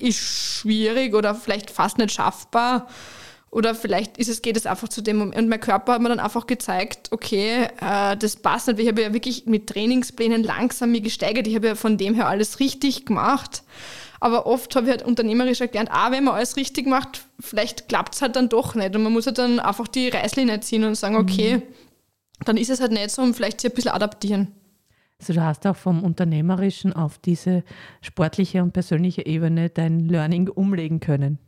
ist 0.01 0.19
schwierig 0.19 1.15
oder 1.15 1.35
vielleicht 1.35 1.71
fast 1.71 1.99
nicht 1.99 2.13
schaffbar. 2.13 2.89
Oder 3.51 3.75
vielleicht 3.75 4.19
ist 4.19 4.29
es, 4.29 4.43
geht 4.43 4.59
es 4.59 4.67
einfach 4.67 4.89
zu 4.89 5.01
dem 5.01 5.17
Moment. 5.17 5.39
Und 5.39 5.49
mein 5.49 5.61
Körper 5.61 5.95
hat 5.95 6.03
mir 6.03 6.11
dann 6.11 6.21
einfach 6.21 6.47
gezeigt, 6.47 7.09
okay, 7.13 7.69
äh, 7.81 8.17
das 8.17 8.37
passt 8.37 8.69
nicht. 8.69 8.79
Ich 8.79 8.89
habe 8.89 9.01
ja 9.01 9.15
wirklich 9.15 9.47
mit 9.47 9.69
Trainingsplänen 9.69 10.43
langsam 10.43 10.93
mich 10.93 11.03
gesteigert. 11.03 11.47
Ich 11.47 11.55
habe 11.55 11.69
ja 11.69 11.75
von 11.75 11.97
dem 11.97 12.15
her 12.15 12.29
alles 12.29 12.61
richtig 12.61 13.07
gemacht. 13.07 13.63
Aber 14.21 14.47
oft 14.47 14.75
habe 14.77 14.87
ich 14.87 14.91
halt 14.91 15.03
unternehmerisch 15.03 15.61
erklärt, 15.61 15.89
ah, 15.91 16.11
wenn 16.11 16.25
man 16.25 16.35
alles 16.35 16.57
richtig 16.57 16.87
macht, 16.87 17.23
vielleicht 17.41 17.89
klappt 17.89 18.17
es 18.17 18.23
halt 18.23 18.37
dann 18.37 18.49
doch 18.49 18.75
nicht. 18.75 18.95
Und 18.95 19.03
man 19.03 19.13
muss 19.13 19.27
halt 19.27 19.39
dann 19.39 19.61
einfach 19.61 19.89
die 19.89 20.09
Reißlinie 20.09 20.61
ziehen 20.61 20.85
und 20.85 20.97
sagen, 20.97 21.17
okay, 21.17 21.59
mhm. 21.59 21.63
dann 22.45 22.57
ist 22.57 22.69
es 22.69 22.81
halt 22.81 22.93
nicht 22.93 23.11
so 23.11 23.23
und 23.23 23.35
vielleicht 23.35 23.61
sich 23.61 23.71
ein 23.71 23.75
bisschen 23.75 23.93
adaptieren. 23.93 24.58
Also 25.21 25.33
du 25.33 25.43
hast 25.43 25.67
auch 25.67 25.77
vom 25.77 26.05
Unternehmerischen 26.05 26.93
auf 26.93 27.19
diese 27.19 27.65
sportliche 28.03 28.63
und 28.63 28.73
persönliche 28.73 29.27
Ebene 29.27 29.69
dein 29.69 30.01
Learning 30.01 30.49
umlegen 30.49 31.01
können. 31.01 31.39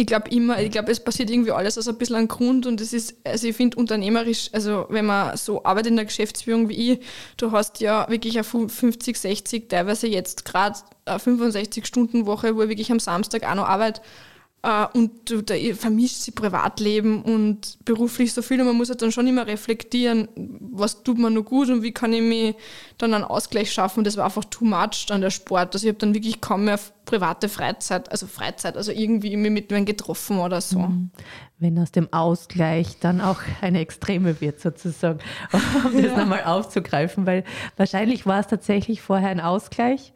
Ich 0.00 0.06
glaube 0.06 0.30
immer, 0.30 0.60
ich 0.62 0.70
glaube, 0.70 0.92
es 0.92 1.02
passiert 1.02 1.28
irgendwie 1.28 1.50
alles 1.50 1.76
aus 1.76 1.88
ein 1.88 1.98
bisschen 1.98 2.14
an 2.14 2.28
Grund 2.28 2.66
und 2.66 2.80
es 2.80 2.92
ist, 2.92 3.16
also 3.26 3.48
ich 3.48 3.56
finde 3.56 3.78
unternehmerisch, 3.78 4.48
also 4.52 4.86
wenn 4.90 5.06
man 5.06 5.36
so 5.36 5.64
arbeitet 5.64 5.90
in 5.90 5.96
der 5.96 6.04
Geschäftsführung 6.04 6.68
wie 6.68 6.92
ich, 6.92 7.00
du 7.36 7.50
hast 7.50 7.80
ja 7.80 8.08
wirklich 8.08 8.36
eine 8.36 8.44
50, 8.44 9.16
60, 9.18 9.68
teilweise 9.68 10.06
jetzt 10.06 10.44
gerade 10.44 10.78
65 11.06 11.84
Stunden 11.84 12.26
Woche, 12.26 12.54
wo 12.54 12.62
ich 12.62 12.68
wirklich 12.68 12.92
am 12.92 13.00
Samstag 13.00 13.42
auch 13.42 13.56
noch 13.56 13.66
arbeite 13.66 14.00
äh, 14.62 14.86
und 14.92 15.50
da 15.50 15.54
vermischt 15.74 16.16
sich 16.16 16.34
Privatleben 16.34 17.22
und 17.22 17.78
beruflich 17.84 18.32
so 18.32 18.42
viel 18.42 18.60
und 18.60 18.66
man 18.66 18.76
muss 18.76 18.88
halt 18.88 19.00
dann 19.02 19.12
schon 19.12 19.26
immer 19.28 19.46
reflektieren, 19.46 20.28
was 20.60 21.04
tut 21.04 21.18
man 21.18 21.34
noch 21.34 21.44
gut 21.44 21.68
und 21.68 21.82
wie 21.82 21.92
kann 21.92 22.12
ich 22.12 22.22
mir 22.22 22.54
dann 22.98 23.14
einen 23.14 23.24
Ausgleich 23.24 23.72
schaffen. 23.72 24.02
Das 24.02 24.16
war 24.16 24.24
einfach 24.24 24.44
too 24.44 24.64
much 24.64 25.06
dann 25.06 25.20
der 25.20 25.30
Sport. 25.30 25.74
Also 25.74 25.86
ich 25.86 25.90
habe 25.90 25.98
dann 25.98 26.12
wirklich 26.12 26.40
kaum 26.40 26.64
mehr 26.64 26.80
private 27.04 27.48
Freizeit, 27.48 28.10
also 28.10 28.26
Freizeit, 28.26 28.76
also 28.76 28.90
irgendwie 28.90 29.36
mich 29.36 29.50
mit 29.50 29.70
mir 29.70 29.84
getroffen 29.84 30.38
oder 30.38 30.60
so. 30.60 30.80
Mhm. 30.80 31.10
Wenn 31.58 31.78
aus 31.78 31.92
dem 31.92 32.12
Ausgleich 32.12 32.98
dann 32.98 33.20
auch 33.20 33.40
eine 33.60 33.80
Extreme 33.80 34.40
wird 34.40 34.60
sozusagen, 34.60 35.20
um 35.84 35.92
das 35.94 36.12
ja. 36.12 36.16
nochmal 36.16 36.44
aufzugreifen, 36.44 37.26
weil 37.26 37.44
wahrscheinlich 37.76 38.26
war 38.26 38.40
es 38.40 38.48
tatsächlich 38.48 39.02
vorher 39.02 39.30
ein 39.30 39.40
Ausgleich. 39.40 40.12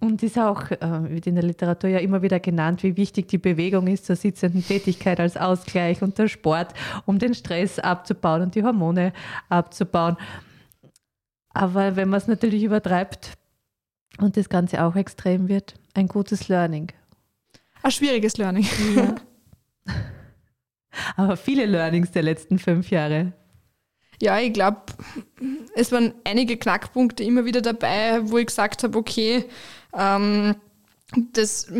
Und 0.00 0.22
ist 0.22 0.38
auch, 0.38 0.70
äh, 0.70 1.10
wird 1.10 1.26
in 1.26 1.34
der 1.34 1.44
Literatur 1.44 1.90
ja 1.90 1.98
immer 1.98 2.22
wieder 2.22 2.40
genannt, 2.40 2.82
wie 2.82 2.96
wichtig 2.96 3.28
die 3.28 3.38
Bewegung 3.38 3.86
ist 3.86 4.06
zur 4.06 4.16
sitzenden 4.16 4.64
Tätigkeit 4.64 5.20
als 5.20 5.36
Ausgleich 5.36 6.02
und 6.02 6.18
der 6.18 6.28
Sport, 6.28 6.74
um 7.06 7.18
den 7.18 7.34
Stress 7.34 7.78
abzubauen 7.78 8.42
und 8.42 8.54
die 8.54 8.62
Hormone 8.62 9.12
abzubauen. 9.48 10.16
Aber 11.50 11.96
wenn 11.96 12.08
man 12.08 12.18
es 12.18 12.28
natürlich 12.28 12.62
übertreibt 12.62 13.32
und 14.18 14.36
das 14.36 14.48
Ganze 14.48 14.84
auch 14.84 14.96
extrem 14.96 15.48
wird, 15.48 15.74
ein 15.94 16.08
gutes 16.08 16.48
Learning. 16.48 16.92
Ein 17.82 17.90
schwieriges 17.90 18.36
Learning. 18.36 18.66
Ja. 18.94 19.14
Aber 21.16 21.36
viele 21.36 21.66
Learnings 21.66 22.10
der 22.10 22.22
letzten 22.22 22.58
fünf 22.58 22.90
Jahre. 22.90 23.32
Ja, 24.20 24.40
ich 24.40 24.52
glaube, 24.52 24.82
es 25.74 25.92
waren 25.92 26.14
einige 26.24 26.56
Knackpunkte 26.56 27.22
immer 27.22 27.44
wieder 27.44 27.60
dabei, 27.60 28.20
wo 28.24 28.38
ich 28.38 28.46
gesagt 28.46 28.82
habe, 28.82 28.98
okay, 28.98 29.44
ähm, 29.96 30.56
das, 31.32 31.72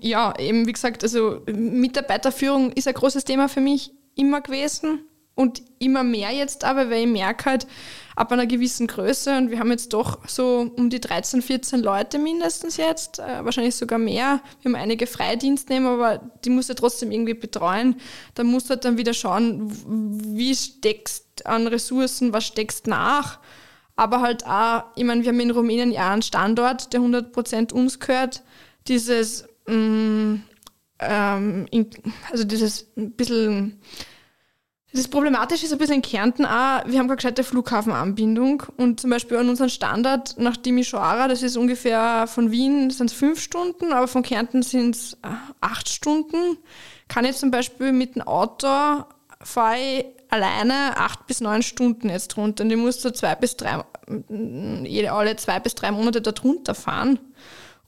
ja, 0.00 0.34
eben 0.38 0.66
wie 0.66 0.72
gesagt, 0.72 1.02
also 1.02 1.42
Mitarbeiterführung 1.46 2.72
ist 2.72 2.86
ein 2.86 2.94
großes 2.94 3.24
Thema 3.24 3.48
für 3.48 3.60
mich 3.60 3.92
immer 4.14 4.40
gewesen 4.40 5.00
und 5.40 5.62
immer 5.78 6.04
mehr 6.04 6.30
jetzt 6.32 6.64
aber, 6.64 6.90
weil 6.90 7.04
ich 7.04 7.08
merke 7.08 7.46
halt, 7.46 7.66
ab 8.14 8.30
einer 8.32 8.46
gewissen 8.46 8.86
Größe 8.86 9.38
und 9.38 9.50
wir 9.50 9.58
haben 9.58 9.70
jetzt 9.70 9.94
doch 9.94 10.18
so 10.28 10.70
um 10.76 10.90
die 10.90 11.00
13, 11.00 11.40
14 11.40 11.80
Leute 11.80 12.18
mindestens 12.18 12.76
jetzt, 12.76 13.18
äh, 13.18 13.42
wahrscheinlich 13.42 13.74
sogar 13.74 13.98
mehr. 13.98 14.42
Wir 14.60 14.70
haben 14.70 14.78
einige 14.78 15.06
Freidienstnehmer, 15.06 15.90
aber 15.90 16.18
die 16.44 16.50
muss 16.50 16.68
ja 16.68 16.74
trotzdem 16.74 17.10
irgendwie 17.10 17.32
betreuen. 17.32 17.96
Da 18.34 18.44
musst 18.44 18.66
du 18.66 18.70
halt 18.74 18.84
dann 18.84 18.98
wieder 18.98 19.14
schauen, 19.14 19.72
wie 20.36 20.54
steckst 20.54 21.46
an 21.46 21.66
Ressourcen, 21.66 22.34
was 22.34 22.44
steckst 22.44 22.86
nach. 22.86 23.38
Aber 23.96 24.20
halt 24.20 24.44
auch, 24.44 24.82
ich 24.96 25.04
meine, 25.04 25.22
wir 25.22 25.30
haben 25.30 25.40
in 25.40 25.50
Rumänien 25.50 25.90
ja 25.90 26.12
einen 26.12 26.20
Standort, 26.20 26.92
der 26.92 27.00
100% 27.00 27.72
uns 27.72 28.00
gehört. 28.00 28.42
Dieses, 28.86 29.48
mh, 29.66 29.74
mm, 29.74 30.42
ähm, 30.98 31.66
also 32.30 32.44
dieses 32.44 32.86
ein 32.98 33.12
bisschen 33.12 33.80
das 34.92 35.06
Problematische 35.06 35.66
ist 35.66 35.72
ein 35.72 35.78
bisschen 35.78 35.96
in 35.96 36.02
Kärnten 36.02 36.44
auch, 36.44 36.84
wir 36.84 36.98
haben 36.98 37.06
keine 37.06 37.16
gescheite 37.16 37.44
Flughafenanbindung 37.44 38.64
und 38.76 39.00
zum 39.00 39.10
Beispiel 39.10 39.36
an 39.36 39.48
unseren 39.48 39.70
Standard 39.70 40.36
nach 40.38 40.56
Timisoara, 40.56 41.28
das 41.28 41.42
ist 41.42 41.56
ungefähr 41.56 42.26
von 42.26 42.50
Wien 42.50 42.90
sind 42.90 43.10
es 43.10 43.16
fünf 43.16 43.40
Stunden, 43.40 43.92
aber 43.92 44.08
von 44.08 44.22
Kärnten 44.22 44.62
sind 44.62 44.96
es 44.96 45.12
äh, 45.22 45.28
acht 45.60 45.88
Stunden. 45.88 46.58
Kann 47.08 47.24
ich 47.24 47.36
zum 47.36 47.50
Beispiel 47.50 47.92
mit 47.92 48.16
dem 48.16 48.22
Auto 48.22 49.04
fahre 49.42 49.78
ich 49.78 50.04
alleine 50.28 50.96
acht 50.96 51.26
bis 51.26 51.40
neun 51.40 51.62
Stunden 51.62 52.08
jetzt 52.08 52.36
runter 52.36 52.64
und 52.64 52.70
ich 52.70 52.76
muss 52.76 53.00
so 53.00 53.10
zwei 53.10 53.34
bis 53.34 53.56
drei, 53.56 53.82
alle 55.08 55.36
zwei 55.36 55.60
bis 55.60 55.74
drei 55.74 55.90
Monate 55.92 56.20
da 56.20 56.32
drunter 56.32 56.74
fahren. 56.74 57.18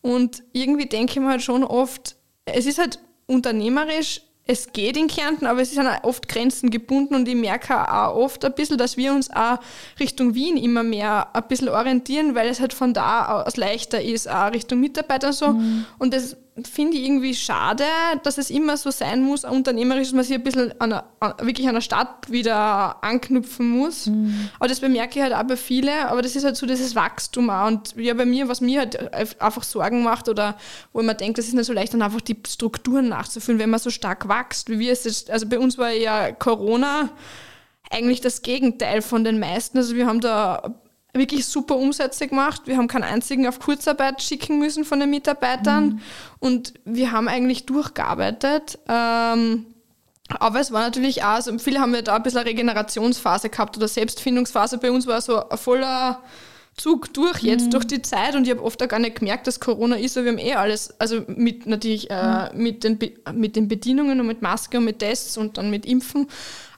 Und 0.00 0.42
irgendwie 0.52 0.86
denke 0.86 1.12
ich 1.12 1.20
mir 1.20 1.28
halt 1.28 1.42
schon 1.42 1.62
oft, 1.62 2.16
es 2.44 2.66
ist 2.66 2.78
halt 2.78 2.98
unternehmerisch 3.26 4.22
es 4.52 4.72
geht 4.72 4.96
in 4.96 5.08
Kärnten, 5.08 5.46
aber 5.46 5.62
es 5.62 5.72
sind 5.72 5.86
auch 5.86 6.04
oft 6.04 6.28
Grenzen 6.28 6.70
gebunden 6.70 7.14
und 7.14 7.26
ich 7.26 7.34
merke 7.34 7.74
auch 7.74 8.14
oft 8.14 8.44
ein 8.44 8.54
bisschen, 8.54 8.78
dass 8.78 8.96
wir 8.96 9.12
uns 9.12 9.30
auch 9.30 9.58
Richtung 9.98 10.34
Wien 10.34 10.56
immer 10.56 10.82
mehr 10.82 11.34
ein 11.34 11.42
bisschen 11.48 11.68
orientieren, 11.68 12.34
weil 12.34 12.48
es 12.48 12.60
halt 12.60 12.72
von 12.72 12.94
da 12.94 13.42
aus 13.42 13.56
leichter 13.56 14.00
ist, 14.00 14.28
auch 14.28 14.52
Richtung 14.52 14.80
Mitarbeiter 14.80 15.28
und 15.28 15.32
so. 15.32 15.48
Mhm. 15.48 15.86
Und 15.98 16.14
das 16.14 16.36
finde 16.70 16.98
ich 16.98 17.04
irgendwie 17.04 17.34
schade, 17.34 17.84
dass 18.24 18.36
es 18.36 18.50
immer 18.50 18.76
so 18.76 18.90
sein 18.90 19.22
muss, 19.22 19.44
unternehmerisch, 19.44 20.08
dass 20.08 20.12
man 20.12 20.24
sich 20.24 20.34
ein 20.34 20.42
bisschen 20.42 20.72
an 20.80 20.92
einer, 20.92 21.36
wirklich 21.40 21.66
an 21.66 21.74
der 21.74 21.80
Stadt 21.80 22.30
wieder 22.30 23.02
anknüpfen 23.02 23.70
muss. 23.70 24.06
Mhm. 24.06 24.50
Aber 24.58 24.68
das 24.68 24.80
bemerke 24.80 25.18
ich 25.18 25.22
halt 25.22 25.32
auch 25.32 25.44
bei 25.44 25.56
vielen, 25.56 26.06
aber 26.06 26.20
das 26.20 26.36
ist 26.36 26.44
halt 26.44 26.56
so 26.56 26.66
dieses 26.66 26.94
Wachstum 26.94 27.48
auch. 27.48 27.68
Und 27.68 27.94
ja, 27.96 28.12
bei 28.12 28.26
mir, 28.26 28.48
was 28.48 28.60
mir 28.60 28.80
halt 28.80 29.14
einfach 29.40 29.62
Sorgen 29.62 30.02
macht 30.02 30.28
oder 30.28 30.56
wo 30.92 31.02
man 31.02 31.16
denkt, 31.16 31.38
das 31.38 31.46
ist 31.46 31.54
nicht 31.54 31.64
so 31.64 31.72
leicht, 31.72 31.94
dann 31.94 32.02
einfach 32.02 32.20
die 32.20 32.36
Strukturen 32.46 33.08
nachzuführen, 33.08 33.58
wenn 33.58 33.70
man 33.70 33.80
so 33.80 33.88
stark 33.88 34.28
wächst, 34.28 34.68
wie 34.68 34.78
wir 34.78 34.92
es 34.92 35.04
jetzt, 35.04 35.30
also 35.30 35.48
bei 35.48 35.58
uns 35.58 35.78
war 35.78 35.90
ja 35.90 36.32
Corona 36.32 37.08
eigentlich 37.90 38.20
das 38.20 38.42
Gegenteil 38.42 39.00
von 39.00 39.24
den 39.24 39.38
meisten. 39.38 39.78
Also 39.78 39.94
wir 39.94 40.06
haben 40.06 40.20
da 40.20 40.74
wirklich 41.14 41.46
super 41.46 41.76
Umsätze 41.76 42.26
gemacht. 42.26 42.62
Wir 42.64 42.76
haben 42.76 42.88
keinen 42.88 43.04
einzigen 43.04 43.46
auf 43.46 43.60
Kurzarbeit 43.60 44.22
schicken 44.22 44.58
müssen 44.58 44.84
von 44.84 44.98
den 45.00 45.10
Mitarbeitern 45.10 45.84
mhm. 45.84 46.00
und 46.38 46.74
wir 46.84 47.12
haben 47.12 47.28
eigentlich 47.28 47.66
durchgearbeitet. 47.66 48.78
Ähm, 48.88 49.66
aber 50.38 50.60
es 50.60 50.72
war 50.72 50.80
natürlich 50.80 51.22
auch, 51.22 51.34
also 51.34 51.58
viele 51.58 51.80
haben 51.80 51.94
ja 51.94 52.02
da 52.02 52.16
ein 52.16 52.22
bisschen 52.22 52.40
eine 52.40 52.48
Regenerationsphase 52.48 53.50
gehabt 53.50 53.76
oder 53.76 53.88
Selbstfindungsphase. 53.88 54.78
Bei 54.78 54.90
uns 54.90 55.06
war 55.06 55.20
so 55.20 55.48
ein 55.48 55.58
voller 55.58 56.22
Zug 56.76 57.12
durch 57.12 57.40
jetzt, 57.40 57.66
mhm. 57.66 57.70
durch 57.70 57.86
die 57.86 58.00
Zeit 58.00 58.34
und 58.34 58.44
ich 58.44 58.50
habe 58.50 58.62
oft 58.62 58.82
auch 58.82 58.88
gar 58.88 58.98
nicht 58.98 59.18
gemerkt, 59.18 59.46
dass 59.46 59.60
Corona 59.60 59.96
ist, 59.96 60.16
aber 60.16 60.24
wir 60.24 60.32
haben 60.32 60.38
eh 60.38 60.54
alles, 60.54 60.98
also 60.98 61.22
mit 61.26 61.66
natürlich 61.66 62.10
äh, 62.10 62.50
mhm. 62.54 62.62
mit, 62.62 62.84
den 62.84 62.98
mit 63.34 63.56
den 63.56 63.68
Bedienungen 63.68 64.18
und 64.20 64.26
mit 64.26 64.40
Maske 64.40 64.78
und 64.78 64.86
mit 64.86 65.00
Tests 65.00 65.36
und 65.36 65.58
dann 65.58 65.70
mit 65.70 65.84
Impfen 65.84 66.28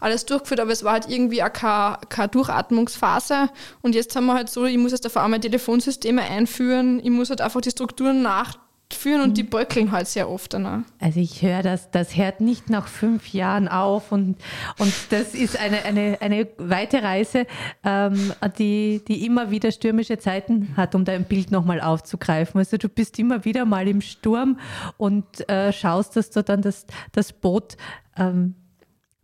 alles 0.01 0.27
durchgeführt, 0.27 0.61
aber 0.61 0.73
es 0.73 0.83
war 0.83 0.95
halt 0.95 1.09
irgendwie 1.09 1.45
auch 1.45 1.53
keine, 1.53 1.99
keine 2.09 2.29
Durchatmungsphase 2.29 3.51
und 3.83 3.95
jetzt 3.95 4.17
haben 4.17 4.27
wir 4.27 4.35
halt 4.35 4.51
so, 4.51 4.65
ich 4.65 4.79
muss 4.79 4.91
jetzt 4.91 5.07
auf 5.07 5.17
einmal 5.17 5.39
Telefonsysteme 5.39 6.23
einführen, 6.23 6.99
ich 6.99 7.11
muss 7.11 7.31
halt 7.31 7.41
einfach 7.41 7.61
die 7.61 7.71
Strukturen 7.71 8.21
nach 8.23 8.59
führen 8.97 9.21
und 9.21 9.37
die 9.37 9.43
mhm. 9.43 9.51
bröckeln 9.51 9.93
halt 9.93 10.07
sehr 10.07 10.29
oft 10.29 10.55
danach. 10.55 10.83
Also 11.01 11.21
ich 11.21 11.43
höre, 11.43 11.63
dass 11.63 11.91
das 11.91 12.17
hört 12.17 12.41
nicht 12.41 12.71
nach 12.71 12.89
fünf 12.89 13.33
Jahren 13.33 13.69
auf 13.69 14.13
und, 14.13 14.37
und 14.79 14.93
das 15.11 15.35
ist 15.35 15.59
eine, 15.59 15.85
eine, 15.85 16.19
eine 16.21 16.47
weite 16.59 17.03
Reise, 17.03 17.47
ähm, 17.85 18.33
die, 18.59 19.03
die 19.07 19.27
immer 19.27 19.51
wieder 19.51 19.73
stürmische 19.73 20.19
Zeiten 20.19 20.77
hat, 20.77 20.95
um 20.95 21.05
dein 21.05 21.25
Bild 21.25 21.51
nochmal 21.51 21.81
aufzugreifen. 21.81 22.59
Also 22.59 22.77
du 22.77 22.89
bist 22.89 23.19
immer 23.19 23.45
wieder 23.45 23.65
mal 23.65 23.87
im 23.89 24.01
Sturm 24.01 24.59
und 24.97 25.49
äh, 25.49 25.73
schaust, 25.73 26.17
dass 26.17 26.31
du 26.31 26.43
dann 26.43 26.63
das, 26.63 26.87
das 27.13 27.33
Boot 27.33 27.77
ähm, 28.17 28.55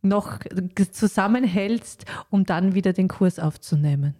noch 0.02 0.38
zusammenhältst, 0.92 2.06
um 2.30 2.44
dann 2.44 2.74
wieder 2.74 2.92
den 2.92 3.08
Kurs 3.08 3.38
aufzunehmen. 3.38 4.14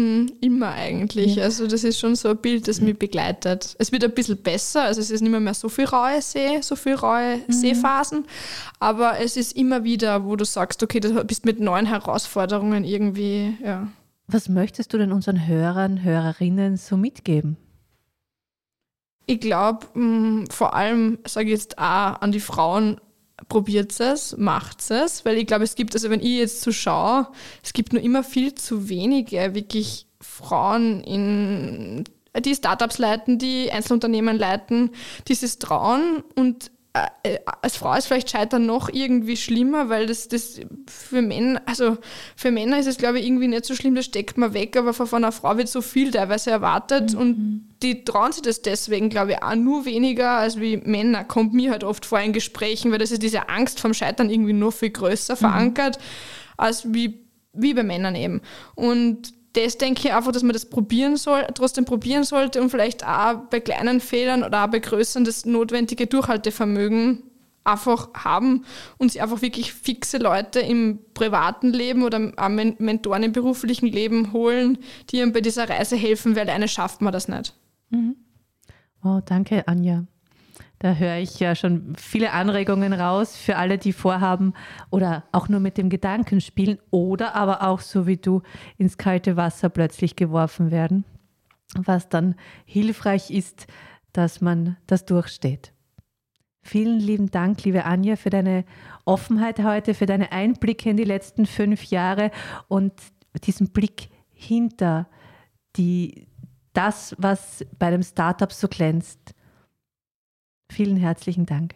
Mhm, 0.00 0.32
immer 0.40 0.72
eigentlich. 0.72 1.36
Ja. 1.36 1.44
Also 1.44 1.66
das 1.66 1.84
ist 1.84 1.98
schon 1.98 2.14
so 2.16 2.30
ein 2.30 2.36
Bild, 2.38 2.68
das 2.68 2.80
mich 2.80 2.98
begleitet. 2.98 3.76
Es 3.78 3.92
wird 3.92 4.02
ein 4.02 4.12
bisschen 4.12 4.38
besser, 4.38 4.84
also 4.84 5.00
es 5.00 5.10
ist 5.10 5.20
nicht 5.20 5.30
mehr, 5.30 5.40
mehr 5.40 5.54
so 5.54 5.68
viel 5.68 5.84
raue 5.84 6.22
See, 6.22 6.60
so 6.62 6.74
viel 6.74 6.94
raue 6.94 7.40
mhm. 7.46 7.52
Seephasen, 7.52 8.24
aber 8.78 9.20
es 9.20 9.36
ist 9.36 9.56
immer 9.56 9.84
wieder, 9.84 10.24
wo 10.24 10.36
du 10.36 10.44
sagst, 10.44 10.82
okay, 10.82 11.00
du 11.00 11.22
bist 11.24 11.44
mit 11.44 11.60
neuen 11.60 11.86
Herausforderungen 11.86 12.84
irgendwie, 12.84 13.56
ja. 13.62 13.88
Was 14.26 14.48
möchtest 14.48 14.92
du 14.92 14.98
denn 14.98 15.12
unseren 15.12 15.46
Hörern, 15.46 16.04
Hörerinnen 16.04 16.76
so 16.76 16.96
mitgeben? 16.96 17.56
Ich 19.26 19.40
glaube, 19.40 19.86
mm, 19.98 20.46
vor 20.50 20.74
allem, 20.74 21.18
sage 21.26 21.46
ich 21.46 21.52
jetzt 21.52 21.78
auch 21.78 22.20
an 22.20 22.32
die 22.32 22.40
Frauen, 22.40 23.00
probiert 23.48 23.98
es, 24.00 24.36
macht 24.36 24.90
es, 24.90 25.24
weil 25.24 25.36
ich 25.36 25.46
glaube, 25.46 25.64
es 25.64 25.74
gibt, 25.74 25.94
also 25.94 26.10
wenn 26.10 26.20
ich 26.20 26.38
jetzt 26.38 26.62
so 26.62 26.72
schaue, 26.72 27.28
es 27.62 27.72
gibt 27.72 27.92
nur 27.92 28.02
immer 28.02 28.22
viel 28.22 28.54
zu 28.54 28.88
wenige 28.88 29.54
wirklich 29.54 30.06
Frauen 30.20 31.02
in 31.02 32.04
die 32.38 32.54
Startups 32.54 32.98
leiten, 32.98 33.38
die 33.38 33.72
Einzelunternehmen 33.72 34.38
leiten, 34.38 34.90
dieses 35.26 35.58
Trauen 35.58 36.22
und 36.36 36.70
als 37.62 37.76
Frau 37.76 37.94
ist 37.94 38.06
vielleicht 38.06 38.30
Scheitern 38.30 38.66
noch 38.66 38.88
irgendwie 38.88 39.36
schlimmer, 39.36 39.88
weil 39.88 40.06
das, 40.06 40.26
das 40.26 40.60
für 40.88 41.22
Männer, 41.22 41.62
also 41.66 41.98
für 42.34 42.50
Männer 42.50 42.80
ist 42.80 42.86
es 42.86 42.98
glaube 42.98 43.20
ich 43.20 43.26
irgendwie 43.26 43.46
nicht 43.46 43.64
so 43.64 43.76
schlimm, 43.76 43.94
das 43.94 44.06
steckt 44.06 44.36
man 44.38 44.54
weg, 44.54 44.76
aber 44.76 44.92
von 44.92 45.08
einer 45.12 45.30
Frau 45.30 45.56
wird 45.56 45.68
so 45.68 45.82
viel 45.82 46.10
teilweise 46.10 46.50
erwartet 46.50 47.12
mhm. 47.12 47.18
und 47.18 47.68
die 47.82 48.04
trauen 48.04 48.32
sich 48.32 48.42
das 48.42 48.62
deswegen 48.62 49.08
glaube 49.08 49.32
ich 49.32 49.42
auch 49.42 49.54
nur 49.54 49.84
weniger 49.84 50.30
als 50.30 50.58
wie 50.58 50.78
Männer, 50.78 51.22
kommt 51.22 51.54
mir 51.54 51.70
halt 51.70 51.84
oft 51.84 52.04
vor 52.04 52.20
in 52.20 52.32
Gesprächen, 52.32 52.90
weil 52.90 52.98
das 52.98 53.12
ist 53.12 53.22
diese 53.22 53.48
Angst 53.48 53.78
vom 53.78 53.94
Scheitern 53.94 54.28
irgendwie 54.28 54.52
noch 54.52 54.72
viel 54.72 54.90
größer 54.90 55.34
mhm. 55.34 55.38
verankert 55.38 55.98
als 56.56 56.92
wie, 56.92 57.24
wie 57.52 57.74
bei 57.74 57.84
Männern 57.84 58.16
eben. 58.16 58.40
Und 58.74 59.32
das 59.54 59.78
denke 59.78 60.00
ich 60.06 60.12
einfach, 60.12 60.32
dass 60.32 60.42
man 60.42 60.52
das 60.52 60.66
probieren 60.66 61.16
soll, 61.16 61.46
trotzdem 61.54 61.84
probieren 61.84 62.24
sollte 62.24 62.60
und 62.60 62.70
vielleicht 62.70 63.06
auch 63.06 63.34
bei 63.50 63.60
kleinen 63.60 64.00
Fehlern 64.00 64.44
oder 64.44 64.64
auch 64.64 64.68
bei 64.68 64.78
größeren 64.78 65.24
das 65.24 65.44
notwendige 65.44 66.06
Durchhaltevermögen 66.06 67.24
einfach 67.64 68.08
haben 68.14 68.64
und 68.98 69.12
sich 69.12 69.22
einfach 69.22 69.42
wirklich 69.42 69.72
fixe 69.72 70.18
Leute 70.18 70.60
im 70.60 71.00
privaten 71.14 71.72
Leben 71.72 72.02
oder 72.04 72.32
auch 72.36 72.48
Mentoren 72.48 73.22
im 73.22 73.32
beruflichen 73.32 73.86
Leben 73.86 74.32
holen, 74.32 74.78
die 75.10 75.18
ihm 75.18 75.32
bei 75.32 75.40
dieser 75.40 75.68
Reise 75.68 75.96
helfen, 75.96 76.36
weil 76.36 76.48
alleine 76.48 76.68
schafft 76.68 77.00
man 77.00 77.12
das 77.12 77.28
nicht. 77.28 77.54
Mhm. 77.90 78.16
Oh, 79.02 79.20
danke, 79.24 79.66
Anja. 79.66 80.04
Da 80.80 80.94
höre 80.94 81.18
ich 81.18 81.38
ja 81.38 81.54
schon 81.54 81.94
viele 81.96 82.32
Anregungen 82.32 82.94
raus 82.94 83.36
für 83.36 83.56
alle, 83.56 83.76
die 83.76 83.92
vorhaben 83.92 84.54
oder 84.88 85.24
auch 85.30 85.50
nur 85.50 85.60
mit 85.60 85.76
dem 85.76 85.90
Gedanken 85.90 86.40
spielen 86.40 86.78
oder 86.90 87.34
aber 87.34 87.68
auch 87.68 87.80
so 87.80 88.06
wie 88.06 88.16
du 88.16 88.40
ins 88.78 88.96
kalte 88.96 89.36
Wasser 89.36 89.68
plötzlich 89.68 90.16
geworfen 90.16 90.70
werden, 90.70 91.04
was 91.76 92.08
dann 92.08 92.34
hilfreich 92.64 93.30
ist, 93.30 93.66
dass 94.14 94.40
man 94.40 94.78
das 94.86 95.04
durchsteht. 95.04 95.74
Vielen 96.62 96.98
lieben 96.98 97.30
Dank, 97.30 97.62
liebe 97.64 97.84
Anja, 97.84 98.16
für 98.16 98.30
deine 98.30 98.64
Offenheit 99.04 99.62
heute, 99.62 99.92
für 99.92 100.06
deine 100.06 100.32
Einblicke 100.32 100.88
in 100.88 100.96
die 100.96 101.04
letzten 101.04 101.44
fünf 101.44 101.84
Jahre 101.84 102.30
und 102.68 102.94
diesen 103.44 103.68
Blick 103.68 104.08
hinter 104.32 105.08
die, 105.76 106.26
das, 106.72 107.14
was 107.18 107.66
bei 107.78 107.88
einem 107.88 108.02
Startup 108.02 108.50
so 108.50 108.66
glänzt 108.66 109.34
Vielen 110.70 110.96
herzlichen 110.96 111.46
Dank. 111.46 111.74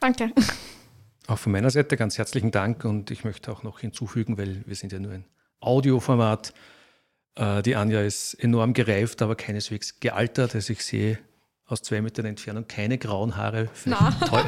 Danke. 0.00 0.30
Auch 1.26 1.38
von 1.38 1.52
meiner 1.52 1.70
Seite 1.70 1.96
ganz 1.96 2.16
herzlichen 2.16 2.50
Dank 2.50 2.84
und 2.84 3.10
ich 3.10 3.24
möchte 3.24 3.52
auch 3.52 3.62
noch 3.62 3.80
hinzufügen, 3.80 4.38
weil 4.38 4.62
wir 4.66 4.76
sind 4.76 4.92
ja 4.92 4.98
nur 4.98 5.12
ein 5.12 5.24
Audioformat. 5.60 6.54
Äh, 7.34 7.62
die 7.62 7.76
Anja 7.76 8.00
ist 8.00 8.34
enorm 8.34 8.72
gereift, 8.72 9.20
aber 9.20 9.34
keineswegs 9.34 10.00
gealtert. 10.00 10.54
Also 10.54 10.72
ich 10.72 10.84
sehe 10.84 11.18
aus 11.66 11.82
zwei 11.82 12.00
Metern 12.00 12.24
Entfernung 12.24 12.66
keine 12.66 12.96
grauen 12.96 13.36
Haare. 13.36 13.68
Na, 13.84 14.16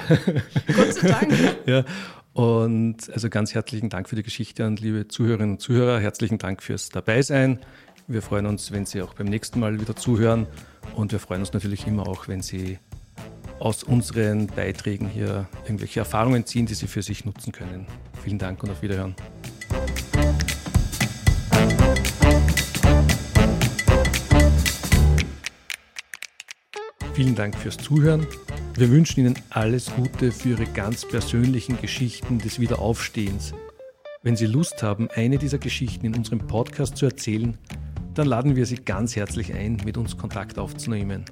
Gott 0.74 0.94
sei 0.94 1.08
Dank. 1.08 1.32
ja, 1.66 1.84
und 2.32 3.10
also 3.12 3.28
ganz 3.28 3.52
herzlichen 3.52 3.90
Dank 3.90 4.08
für 4.08 4.16
die 4.16 4.22
Geschichte 4.22 4.66
und 4.66 4.80
liebe 4.80 5.08
Zuhörerinnen 5.08 5.56
und 5.56 5.60
Zuhörer, 5.60 5.98
herzlichen 6.00 6.38
Dank 6.38 6.62
fürs 6.62 6.88
Dabeisein. 6.88 7.58
Wir 8.06 8.22
freuen 8.22 8.46
uns, 8.46 8.72
wenn 8.72 8.86
Sie 8.86 9.02
auch 9.02 9.14
beim 9.14 9.26
nächsten 9.26 9.60
Mal 9.60 9.80
wieder 9.80 9.96
zuhören 9.96 10.46
und 10.94 11.12
wir 11.12 11.18
freuen 11.18 11.40
uns 11.40 11.52
natürlich 11.52 11.86
immer 11.86 12.08
auch, 12.08 12.26
wenn 12.28 12.40
Sie 12.40 12.78
aus 13.60 13.84
unseren 13.84 14.46
Beiträgen 14.46 15.08
hier 15.08 15.46
irgendwelche 15.64 16.00
Erfahrungen 16.00 16.46
ziehen, 16.46 16.66
die 16.66 16.74
Sie 16.74 16.86
für 16.86 17.02
sich 17.02 17.24
nutzen 17.24 17.52
können. 17.52 17.86
Vielen 18.24 18.38
Dank 18.38 18.62
und 18.62 18.70
auf 18.70 18.82
Wiederhören. 18.82 19.14
Vielen 27.12 27.34
Dank 27.34 27.54
fürs 27.54 27.76
Zuhören. 27.76 28.26
Wir 28.76 28.90
wünschen 28.90 29.20
Ihnen 29.20 29.38
alles 29.50 29.94
Gute 29.94 30.32
für 30.32 30.50
Ihre 30.50 30.64
ganz 30.64 31.06
persönlichen 31.06 31.78
Geschichten 31.78 32.38
des 32.38 32.58
Wiederaufstehens. 32.60 33.52
Wenn 34.22 34.36
Sie 34.36 34.46
Lust 34.46 34.82
haben, 34.82 35.08
eine 35.14 35.36
dieser 35.36 35.58
Geschichten 35.58 36.06
in 36.06 36.14
unserem 36.14 36.38
Podcast 36.38 36.96
zu 36.96 37.04
erzählen, 37.04 37.58
dann 38.14 38.26
laden 38.26 38.56
wir 38.56 38.64
Sie 38.64 38.76
ganz 38.76 39.16
herzlich 39.16 39.52
ein, 39.52 39.82
mit 39.84 39.98
uns 39.98 40.16
Kontakt 40.16 40.58
aufzunehmen. 40.58 41.26